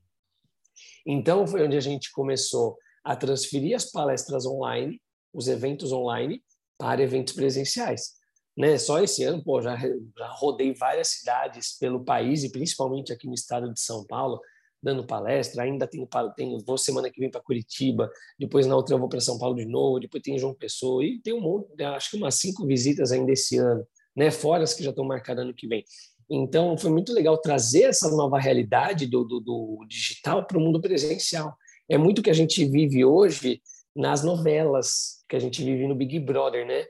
[1.04, 5.00] Então foi onde a gente começou a transferir as palestras online,
[5.32, 6.42] os eventos online,
[6.78, 8.21] para eventos presenciais
[8.56, 8.78] né?
[8.78, 13.34] Só esse ano, pô, já, já rodei várias cidades pelo país e principalmente aqui no
[13.34, 14.40] estado de São Paulo,
[14.82, 15.62] dando palestra.
[15.62, 19.20] Ainda tenho, tenho vou semana que vem para Curitiba, depois na outra eu vou para
[19.20, 22.34] São Paulo de novo, depois tem João Pessoa e tem um monte, acho que umas
[22.34, 24.30] cinco visitas ainda esse ano, né?
[24.30, 25.84] Fora as que já estão marcadas ano que vem.
[26.30, 30.80] Então, foi muito legal trazer essa nova realidade do, do, do digital para o mundo
[30.80, 31.54] presencial.
[31.88, 33.60] É muito que a gente vive hoje
[33.94, 36.86] nas novelas, que a gente vive no Big Brother, né?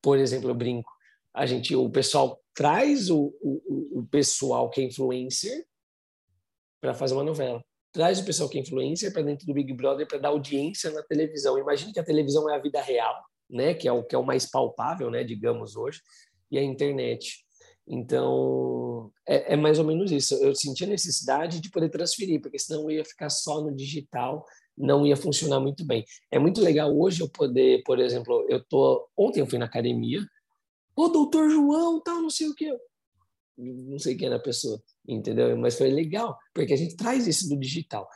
[0.00, 0.95] Por exemplo, eu brinco
[1.36, 5.66] a gente, o pessoal traz o, o, o pessoal que é influencer
[6.80, 7.62] para fazer uma novela.
[7.92, 11.02] Traz o pessoal que é influencer para dentro do Big Brother para dar audiência na
[11.02, 11.58] televisão.
[11.58, 13.74] Imagine que a televisão é a vida real, né?
[13.74, 15.22] Que é o que é o mais palpável, né?
[15.24, 16.00] Digamos hoje,
[16.50, 17.44] e a internet.
[17.86, 20.34] Então, é, é, mais ou menos isso.
[20.36, 24.42] Eu senti a necessidade de poder transferir, porque senão eu ia ficar só no digital,
[24.76, 26.02] não ia funcionar muito bem.
[26.30, 30.26] É muito legal hoje eu poder, por exemplo, eu tô ontem eu fui na academia,
[30.96, 32.74] Ô, doutor João, tal, não sei o que.
[33.56, 35.56] Não sei quem era a pessoa, entendeu?
[35.56, 38.08] Mas foi legal, porque a gente traz isso do digital.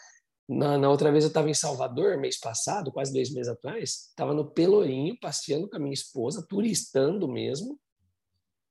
[0.48, 4.34] Na, na outra vez eu estava em Salvador, mês passado, quase dois meses atrás, estava
[4.34, 7.78] no Pelourinho, passeando com a minha esposa, turistando mesmo.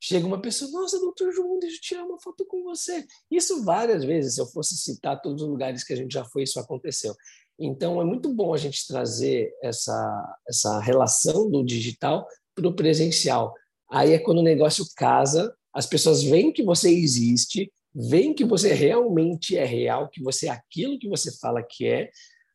[0.02, 3.06] Chega uma pessoa, nossa, doutor João, deixa eu tirar uma foto com você.
[3.30, 6.44] Isso várias vezes, se eu fosse citar todos os lugares que a gente já foi,
[6.44, 7.14] isso aconteceu.
[7.58, 13.54] Então, é muito bom a gente trazer essa, essa relação do digital para o presencial.
[13.92, 18.74] Aí é quando o negócio casa, as pessoas veem que você existe, veem que você
[18.74, 22.10] realmente é real, que você é aquilo que você fala que é,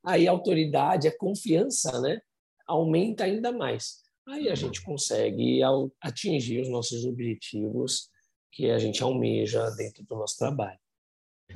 [0.04, 2.20] aí a autoridade, a confiança, né,
[2.66, 4.04] aumenta ainda mais.
[4.26, 5.60] Aí a gente consegue
[6.00, 8.08] atingir os nossos objetivos
[8.52, 10.78] que a gente almeja dentro do nosso trabalho.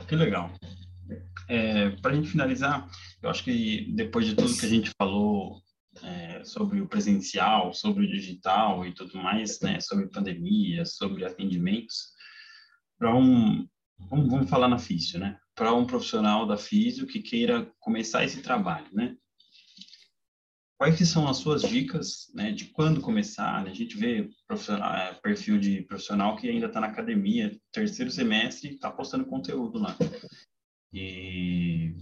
[0.07, 0.51] Que legal.
[1.49, 2.87] É, Para a gente finalizar,
[3.23, 5.28] eu acho que depois de tudo que a gente falou
[6.45, 12.13] sobre o presencial, sobre o digital e tudo mais, né, sobre pandemia, sobre atendimentos,
[12.99, 13.67] para um,
[13.99, 18.43] vamos, vamos, falar na físio, né, para um profissional da físio que queira começar esse
[18.43, 19.17] trabalho, né,
[20.79, 23.67] quais que são as suas dicas, né, de quando começar?
[23.67, 28.91] A gente vê é, perfil de profissional que ainda está na academia, terceiro semestre, está
[28.91, 29.97] postando conteúdo lá.
[30.93, 31.93] E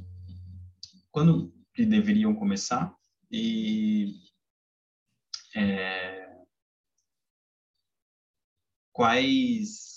[1.11, 2.95] quando que deveriam começar
[3.31, 4.15] e
[5.57, 6.37] é,
[8.93, 9.97] quais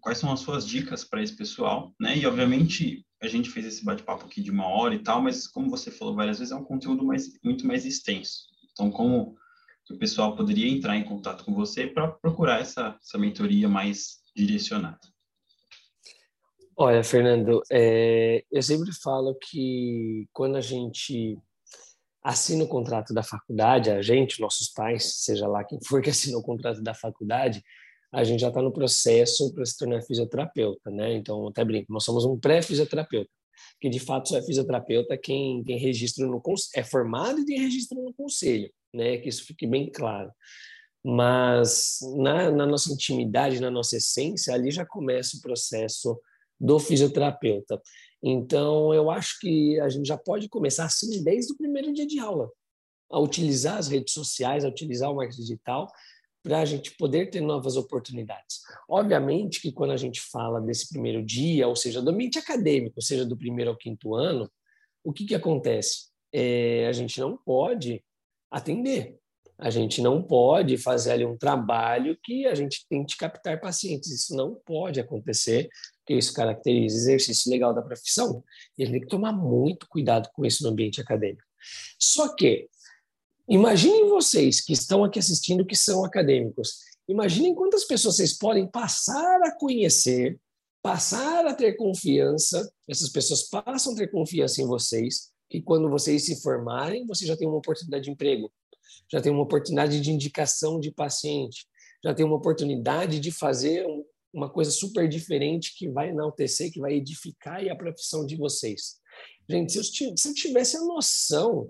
[0.00, 2.16] quais são as suas dicas para esse pessoal, né?
[2.16, 5.68] E obviamente a gente fez esse bate-papo aqui de uma hora e tal, mas como
[5.68, 8.44] você falou várias vezes, é um conteúdo mais, muito mais extenso.
[8.72, 9.36] Então, como
[9.90, 15.00] o pessoal poderia entrar em contato com você para procurar essa, essa mentoria mais direcionada?
[16.76, 21.36] Olha, Fernando, é, eu sempre falo que quando a gente
[22.28, 26.36] assina o contrato da faculdade, a gente, nossos pais, seja lá quem for que assina
[26.36, 27.62] o contrato da faculdade,
[28.12, 31.14] a gente já está no processo para se tornar fisioterapeuta, né?
[31.14, 33.30] Então, até brinco, nós somos um pré-fisioterapeuta,
[33.80, 36.42] que de fato só é fisioterapeuta quem tem registro no
[36.74, 39.16] é formado e tem registro no conselho, né?
[39.16, 40.30] Que isso fique bem claro.
[41.02, 46.20] Mas na, na nossa intimidade, na nossa essência, ali já começa o processo
[46.60, 47.80] do fisioterapeuta.
[48.22, 52.18] Então, eu acho que a gente já pode começar assim desde o primeiro dia de
[52.18, 52.50] aula,
[53.10, 55.88] a utilizar as redes sociais, a utilizar o marketing digital
[56.42, 58.60] para a gente poder ter novas oportunidades.
[58.88, 63.24] Obviamente que quando a gente fala desse primeiro dia, ou seja, do ambiente acadêmico, seja
[63.24, 64.50] do primeiro ao quinto ano,
[65.04, 66.08] o que, que acontece?
[66.32, 68.02] É, a gente não pode
[68.50, 69.18] atender.
[69.58, 74.10] A gente não pode fazer ali um trabalho que a gente tente captar pacientes.
[74.10, 75.68] Isso não pode acontecer,
[76.08, 78.42] porque isso caracteriza exercício legal da profissão.
[78.78, 81.44] E gente tem que tomar muito cuidado com isso no ambiente acadêmico.
[81.98, 82.66] Só que,
[83.46, 86.78] imaginem vocês que estão aqui assistindo que são acadêmicos.
[87.06, 90.40] Imaginem quantas pessoas vocês podem passar a conhecer,
[90.82, 96.24] passar a ter confiança, essas pessoas passam a ter confiança em vocês, e quando vocês
[96.24, 98.50] se formarem, você já tem uma oportunidade de emprego
[99.10, 101.66] já tem uma oportunidade de indicação de paciente,
[102.04, 103.86] já tem uma oportunidade de fazer
[104.32, 108.96] uma coisa super diferente que vai enaltecer, que vai edificar a profissão de vocês.
[109.48, 111.68] Gente, se eu, se eu tivesse a noção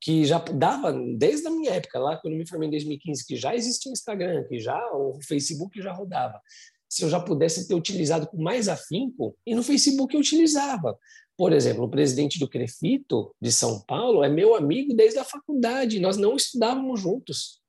[0.00, 3.36] que já dava desde a minha época lá, quando eu me formei em 2015, que
[3.36, 6.40] já existia o Instagram, que já o Facebook já rodava.
[6.88, 10.98] Se eu já pudesse ter utilizado com mais afinco, e no Facebook eu utilizava.
[11.36, 16.00] Por exemplo, o presidente do Crefito de São Paulo é meu amigo desde a faculdade.
[16.00, 17.59] Nós não estudávamos juntos.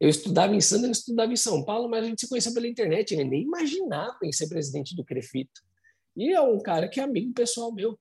[0.00, 2.66] Eu estudava em Santa, ele estudava em São Paulo, mas a gente se conhecia pela
[2.66, 3.12] internet.
[3.12, 5.60] Ele nem imaginava em ser presidente do Crefito.
[6.16, 7.98] E é um cara que é amigo pessoal meu.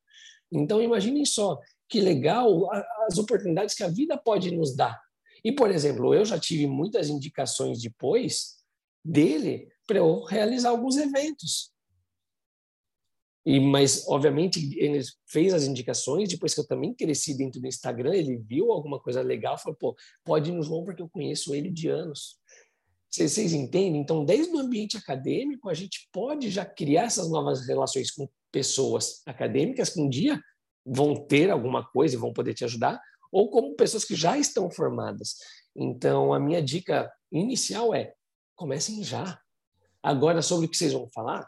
[0.52, 2.70] Então, imaginem só que legal
[3.08, 5.00] as oportunidades que a vida pode nos dar.
[5.44, 8.58] E, por exemplo, eu já tive muitas indicações depois
[9.04, 11.73] dele para eu realizar alguns eventos.
[13.46, 18.14] E, mas, obviamente, ele fez as indicações, depois que eu também cresci dentro do Instagram,
[18.14, 21.70] ele viu alguma coisa legal, falou, pô, pode ir no João porque eu conheço ele
[21.70, 22.38] de anos.
[23.12, 24.02] Vocês, entendem?
[24.02, 29.22] Então, desde o ambiente acadêmico, a gente pode já criar essas novas relações com pessoas
[29.26, 30.42] acadêmicas que um dia
[30.86, 33.00] vão ter alguma coisa e vão poder te ajudar,
[33.32, 35.36] ou como pessoas que já estão formadas.
[35.76, 38.14] Então, a minha dica inicial é,
[38.56, 39.40] comecem já.
[40.02, 41.48] Agora, sobre o que vocês vão falar,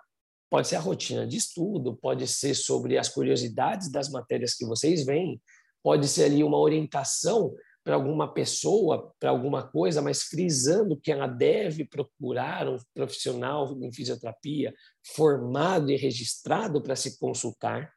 [0.56, 5.06] Pode ser a rotina de estudo, pode ser sobre as curiosidades das matérias que vocês
[5.06, 5.42] veem,
[5.84, 7.54] pode ser ali uma orientação
[7.84, 13.92] para alguma pessoa, para alguma coisa, mas frisando que ela deve procurar um profissional em
[13.92, 14.74] fisioterapia
[15.14, 17.92] formado e registrado para se consultar,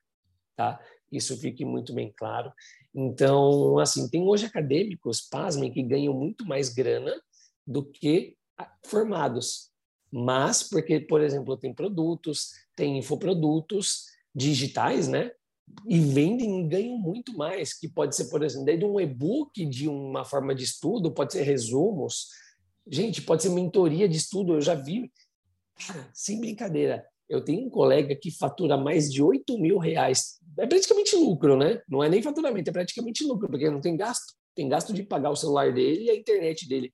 [0.56, 0.80] tá?
[1.12, 2.52] Isso fique muito bem claro.
[2.92, 7.14] Então, assim, tem hoje acadêmicos, pasmem, que ganham muito mais grana
[7.64, 8.36] do que
[8.84, 9.70] formados
[10.10, 15.30] mas porque, por exemplo, tem produtos, tem infoprodutos digitais, né?
[15.86, 19.88] E vendem e ganham muito mais, que pode ser, por exemplo, desde um e-book de
[19.88, 22.28] uma forma de estudo, pode ser resumos,
[22.86, 25.12] gente, pode ser mentoria de estudo, eu já vi,
[25.86, 30.66] cara, sem brincadeira, eu tenho um colega que fatura mais de 8 mil reais, é
[30.66, 31.82] praticamente lucro, né?
[31.86, 35.30] Não é nem faturamento, é praticamente lucro, porque não tem gasto, tem gasto de pagar
[35.30, 36.92] o celular dele e a internet dele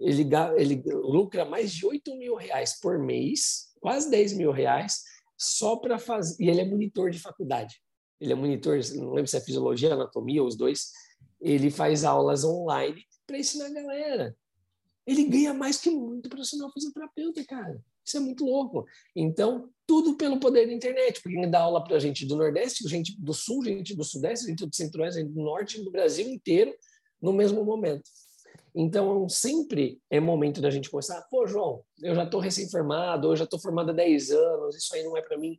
[0.00, 0.26] ele,
[0.56, 5.02] ele lucra mais de 8 mil reais por mês, quase 10 mil reais,
[5.36, 6.42] só para fazer.
[6.42, 7.76] E ele é monitor de faculdade.
[8.18, 10.90] Ele é monitor, não lembro se é fisiologia, anatomia, os dois.
[11.40, 14.36] Ele faz aulas online para ensinar a galera.
[15.06, 17.80] Ele ganha mais que muito profissional fisioterapeuta, cara.
[18.04, 18.86] Isso é muito louco.
[19.14, 23.18] Então, tudo pelo poder da internet, porque ele dá aula para gente do Nordeste, gente
[23.18, 26.74] do Sul, gente do Sudeste, gente do Centro-Oeste, gente do Norte, do Brasil inteiro,
[27.20, 28.08] no mesmo momento.
[28.74, 31.20] Então, sempre é momento da gente começar.
[31.22, 35.02] Pô, João, eu já estou recém-formado, eu já estou formado há 10 anos, isso aí
[35.02, 35.58] não é para mim.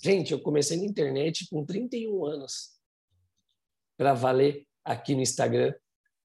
[0.00, 2.72] Gente, eu comecei na internet com 31 anos
[3.96, 5.74] para valer aqui no Instagram.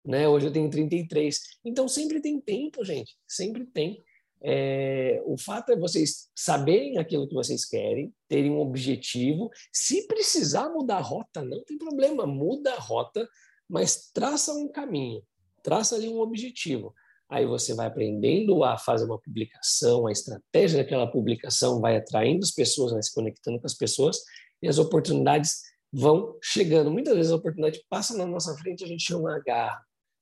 [0.06, 0.28] Né?
[0.28, 1.40] Hoje eu tenho 33.
[1.64, 3.18] Então, sempre tem tempo, gente.
[3.28, 4.04] Sempre tem.
[4.42, 9.50] É, o fato é vocês saberem aquilo que vocês querem, terem um objetivo.
[9.72, 13.28] Se precisar mudar a rota, não tem problema, muda a rota,
[13.68, 15.24] mas traça um caminho
[15.68, 16.96] traça ali um objetivo.
[17.30, 22.52] Aí você vai aprendendo a fazer uma publicação, a estratégia daquela publicação vai atraindo as
[22.52, 24.18] pessoas, vai se conectando com as pessoas
[24.62, 25.60] e as oportunidades
[25.92, 26.90] vão chegando.
[26.90, 29.82] Muitas vezes a oportunidade passa na nossa frente e a gente não agarra.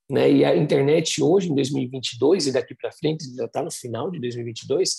[0.09, 0.31] Né?
[0.31, 4.19] E a internet hoje, em 2022, e daqui para frente, já está no final de
[4.19, 4.97] 2022,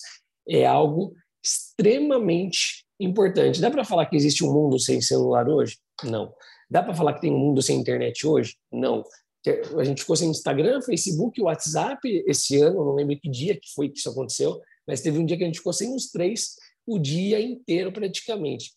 [0.49, 1.13] é algo
[1.45, 3.61] extremamente importante.
[3.61, 5.77] Dá para falar que existe um mundo sem celular hoje?
[6.05, 6.33] Não.
[6.71, 8.57] Dá para falar que tem um mundo sem internet hoje?
[8.71, 9.03] Não
[9.51, 13.89] a gente ficou sem Instagram, Facebook, WhatsApp esse ano, não lembro que dia que foi
[13.89, 16.99] que isso aconteceu, mas teve um dia que a gente ficou sem os três o
[16.99, 18.73] dia inteiro praticamente.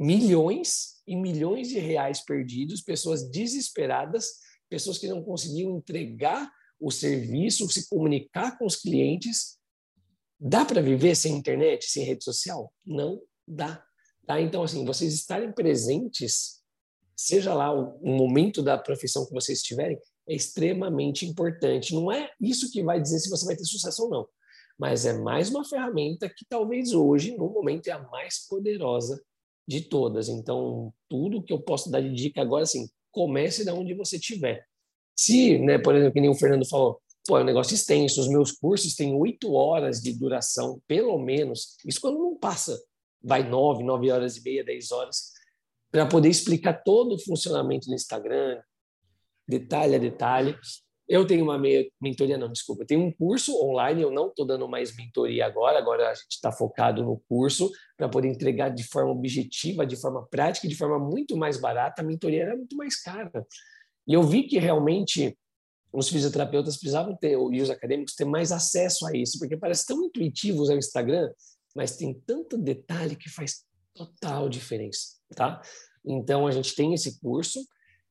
[0.00, 4.26] Milhões e milhões de reais perdidos, pessoas desesperadas,
[4.68, 6.50] pessoas que não conseguiam entregar
[6.80, 9.58] o serviço, se comunicar com os clientes.
[10.40, 12.72] Dá para viver sem internet, sem rede social?
[12.84, 13.84] Não dá.
[14.26, 14.40] Tá?
[14.40, 16.61] Então, assim, vocês estarem presentes,
[17.16, 19.98] seja lá o, momento da profissão que vocês estiverem,
[20.28, 21.94] é extremamente importante.
[21.94, 24.28] Não é isso que vai dizer se você vai ter sucesso ou não,
[24.78, 29.22] mas é mais uma ferramenta que talvez hoje, no momento, é a mais poderosa
[29.66, 30.28] de todas.
[30.28, 34.66] Então, tudo que eu posso dar de dica agora, assim, comece da onde você estiver.
[35.14, 38.28] Se, né, por exemplo, que nem o Fernando falou, pô, é um negócio extenso, os
[38.28, 42.80] meus cursos têm oito horas de duração, pelo menos, isso quando não passa,
[43.22, 45.32] vai nove, nove horas e meia, dez horas,
[45.92, 48.60] para poder explicar todo o funcionamento do Instagram,
[49.46, 50.56] detalhe a detalhe.
[51.06, 51.58] Eu tenho uma
[52.00, 55.78] mentoria, não, desculpa, eu tenho um curso online, eu não estou dando mais mentoria agora,
[55.78, 60.26] agora a gente está focado no curso para poder entregar de forma objetiva, de forma
[60.28, 62.00] prática, de forma muito mais barata.
[62.00, 63.46] A mentoria era muito mais cara.
[64.06, 65.36] E eu vi que realmente
[65.92, 70.02] os fisioterapeutas precisavam ter, e os acadêmicos, ter mais acesso a isso, porque parece tão
[70.02, 71.30] intuitivo usar o Instagram,
[71.76, 75.60] mas tem tanto detalhe que faz total diferença, tá?
[76.04, 77.60] Então, a gente tem esse curso,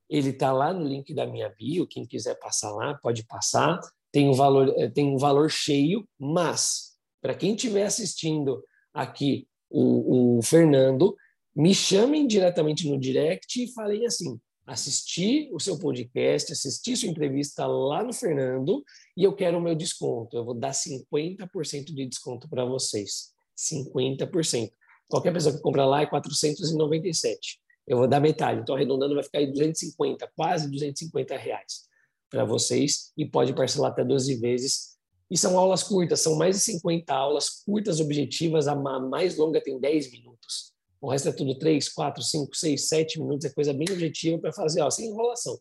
[0.09, 3.79] ele está lá no link da minha bio, quem quiser passar lá, pode passar,
[4.11, 8.63] tem um valor, eh, tem um valor cheio, mas, para quem estiver assistindo
[8.93, 11.15] aqui o, o Fernando,
[11.55, 17.65] me chamem diretamente no direct e falem assim, assisti o seu podcast, assisti sua entrevista
[17.65, 18.83] lá no Fernando
[19.17, 20.35] e eu quero o meu desconto.
[20.35, 23.31] Eu vou dar 50% de desconto para vocês.
[23.57, 24.71] 50%.
[25.11, 27.59] Qualquer pessoa que comprar lá é 497.
[27.85, 28.61] Eu vou dar metade.
[28.61, 31.81] Então, arredondando, vai ficar aí 250, quase 250 reais
[32.29, 34.97] para vocês e pode parcelar até 12 vezes.
[35.29, 38.69] E são aulas curtas, são mais de 50 aulas curtas, objetivas.
[38.69, 40.71] A mais longa tem 10 minutos.
[41.01, 43.45] O resto é tudo 3, 4, 5, 6, 7 minutos.
[43.45, 45.59] É coisa bem objetiva para fazer, ó, sem enrolação.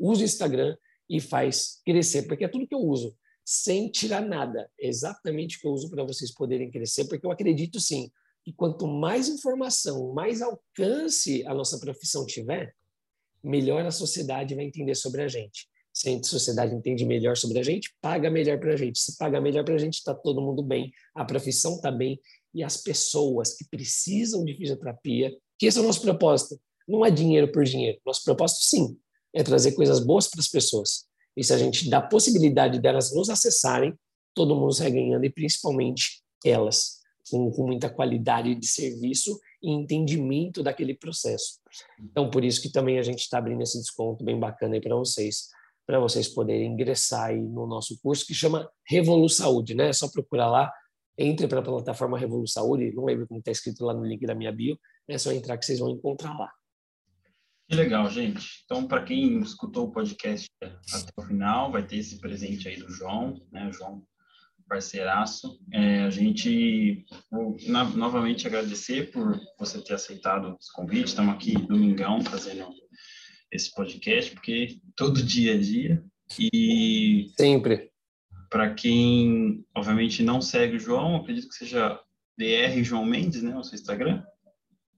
[0.00, 0.74] Use o Instagram
[1.10, 3.14] e faz crescer, porque é tudo que eu uso,
[3.44, 4.70] sem tirar nada.
[4.80, 8.10] É exatamente o que eu uso para vocês poderem crescer, porque eu acredito sim
[8.48, 12.74] que quanto mais informação, mais alcance a nossa profissão tiver,
[13.44, 15.68] melhor a sociedade vai entender sobre a gente.
[15.92, 18.98] Se a sociedade entende melhor sobre a gente, paga melhor para a gente.
[18.98, 22.18] Se paga melhor para a gente, está todo mundo bem, a profissão está bem
[22.54, 26.58] e as pessoas que precisam de fisioterapia, que esse é o nosso propósito.
[26.88, 27.98] Não é dinheiro por dinheiro.
[28.06, 28.96] Nosso propósito, sim,
[29.34, 31.04] é trazer coisas boas para as pessoas.
[31.36, 33.92] E se a gente dá possibilidade delas nos acessarem,
[34.32, 36.97] todo mundo sai ganhando e principalmente elas,
[37.28, 41.60] com, com muita qualidade de serviço e entendimento daquele processo.
[42.00, 44.94] Então, por isso que também a gente está abrindo esse desconto bem bacana aí para
[44.96, 45.48] vocês,
[45.86, 49.88] para vocês poderem ingressar aí no nosso curso que chama Revolu Saúde, né?
[49.88, 50.72] É só procurar lá,
[51.16, 54.34] entre para a plataforma Revolu Saúde, não lembro como está escrito lá no link da
[54.34, 56.50] minha bio, é só entrar que vocês vão encontrar lá.
[57.68, 58.62] Que legal, gente.
[58.64, 62.88] Então, para quem escutou o podcast até o final, vai ter esse presente aí do
[62.90, 63.68] João, né?
[63.68, 64.02] O João,
[64.68, 65.58] parceiraço.
[65.72, 71.10] É, a gente vou na, novamente agradecer por você ter aceitado os convites.
[71.10, 72.68] Estamos aqui domingão fazendo
[73.50, 76.04] esse podcast, porque todo dia a dia.
[76.38, 77.30] E.
[77.38, 77.90] Sempre
[78.50, 82.00] para quem, obviamente, não segue o João, acredito que seja
[82.36, 83.56] DR João Mendes, né?
[83.56, 84.22] O seu Instagram.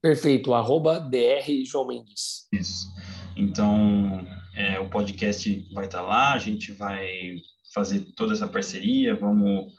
[0.01, 2.47] Perfeito, arroba DR João Mendes.
[2.51, 2.87] Isso.
[3.35, 7.35] Então, é, o podcast vai estar tá lá, a gente vai
[7.73, 9.73] fazer toda essa parceria, vamos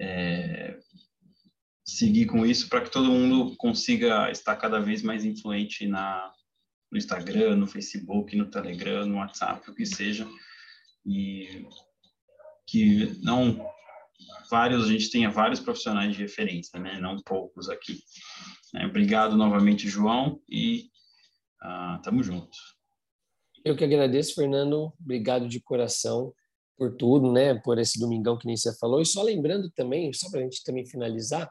[0.00, 0.78] é,
[1.84, 6.32] seguir com isso para que todo mundo consiga estar cada vez mais influente na,
[6.90, 10.26] no Instagram, no Facebook, no Telegram, no WhatsApp, o que seja.
[11.06, 11.66] E
[12.66, 13.66] que não
[14.50, 16.98] vários, a gente tenha vários profissionais de referência, né?
[17.00, 18.00] Não poucos aqui.
[18.76, 20.90] É, obrigado novamente, João, e
[21.62, 22.56] uh, tamo junto.
[23.64, 24.92] Eu que agradeço, Fernando.
[25.00, 26.32] Obrigado de coração
[26.80, 27.54] por tudo, né?
[27.56, 29.02] Por esse domingão que nem você falou.
[29.02, 31.50] E só lembrando também, só para a gente também finalizar,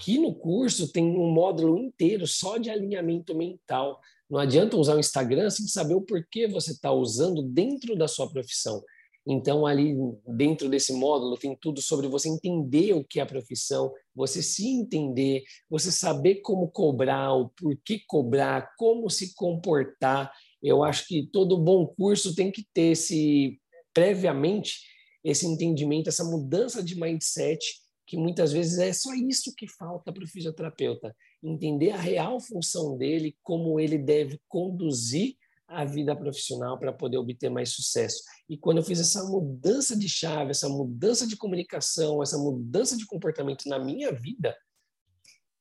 [0.00, 4.00] que no curso tem um módulo inteiro só de alinhamento mental.
[4.28, 8.28] Não adianta usar o Instagram sem saber o porquê você está usando dentro da sua
[8.28, 8.82] profissão.
[9.24, 9.94] Então, ali
[10.26, 14.66] dentro desse módulo, tem tudo sobre você entender o que é a profissão, você se
[14.66, 20.32] entender, você saber como cobrar, o porquê cobrar, como se comportar.
[20.60, 23.58] Eu acho que todo bom curso tem que ter esse,
[23.94, 24.80] previamente,
[25.22, 27.64] esse entendimento, essa mudança de mindset,
[28.06, 31.16] que muitas vezes é só isso que falta para o fisioterapeuta.
[31.42, 35.36] Entender a real função dele, como ele deve conduzir
[35.66, 38.22] a vida profissional para poder obter mais sucesso.
[38.48, 43.06] E quando eu fiz essa mudança de chave, essa mudança de comunicação, essa mudança de
[43.06, 44.54] comportamento na minha vida,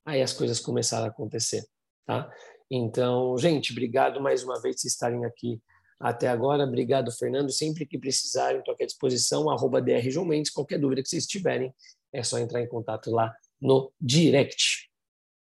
[0.06, 1.66] aí as coisas começaram a acontecer,
[2.06, 2.30] tá?
[2.70, 5.62] Então, gente, obrigado mais uma vez por estarem aqui
[6.00, 6.64] até agora.
[6.64, 7.52] Obrigado, Fernando.
[7.52, 10.52] Sempre que precisarem, estou aqui à disposição, arroba DR João Mendes.
[10.52, 11.74] Qualquer dúvida que vocês tiverem,
[12.12, 14.90] é só entrar em contato lá no direct.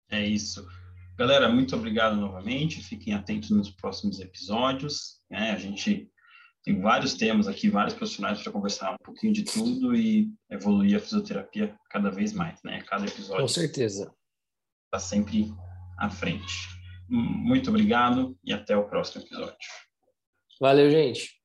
[0.09, 0.65] É isso.
[1.17, 2.83] Galera, muito obrigado novamente.
[2.83, 5.21] Fiquem atentos nos próximos episódios.
[5.29, 5.51] Né?
[5.51, 6.11] A gente
[6.63, 10.99] tem vários temas aqui, vários profissionais para conversar um pouquinho de tudo e evoluir a
[10.99, 12.81] fisioterapia cada vez mais, né?
[12.87, 13.43] Cada episódio.
[13.43, 14.11] Com certeza.
[14.85, 15.53] Está sempre
[15.97, 16.67] à frente.
[17.07, 19.55] Muito obrigado e até o próximo episódio.
[20.59, 21.39] Valeu, gente.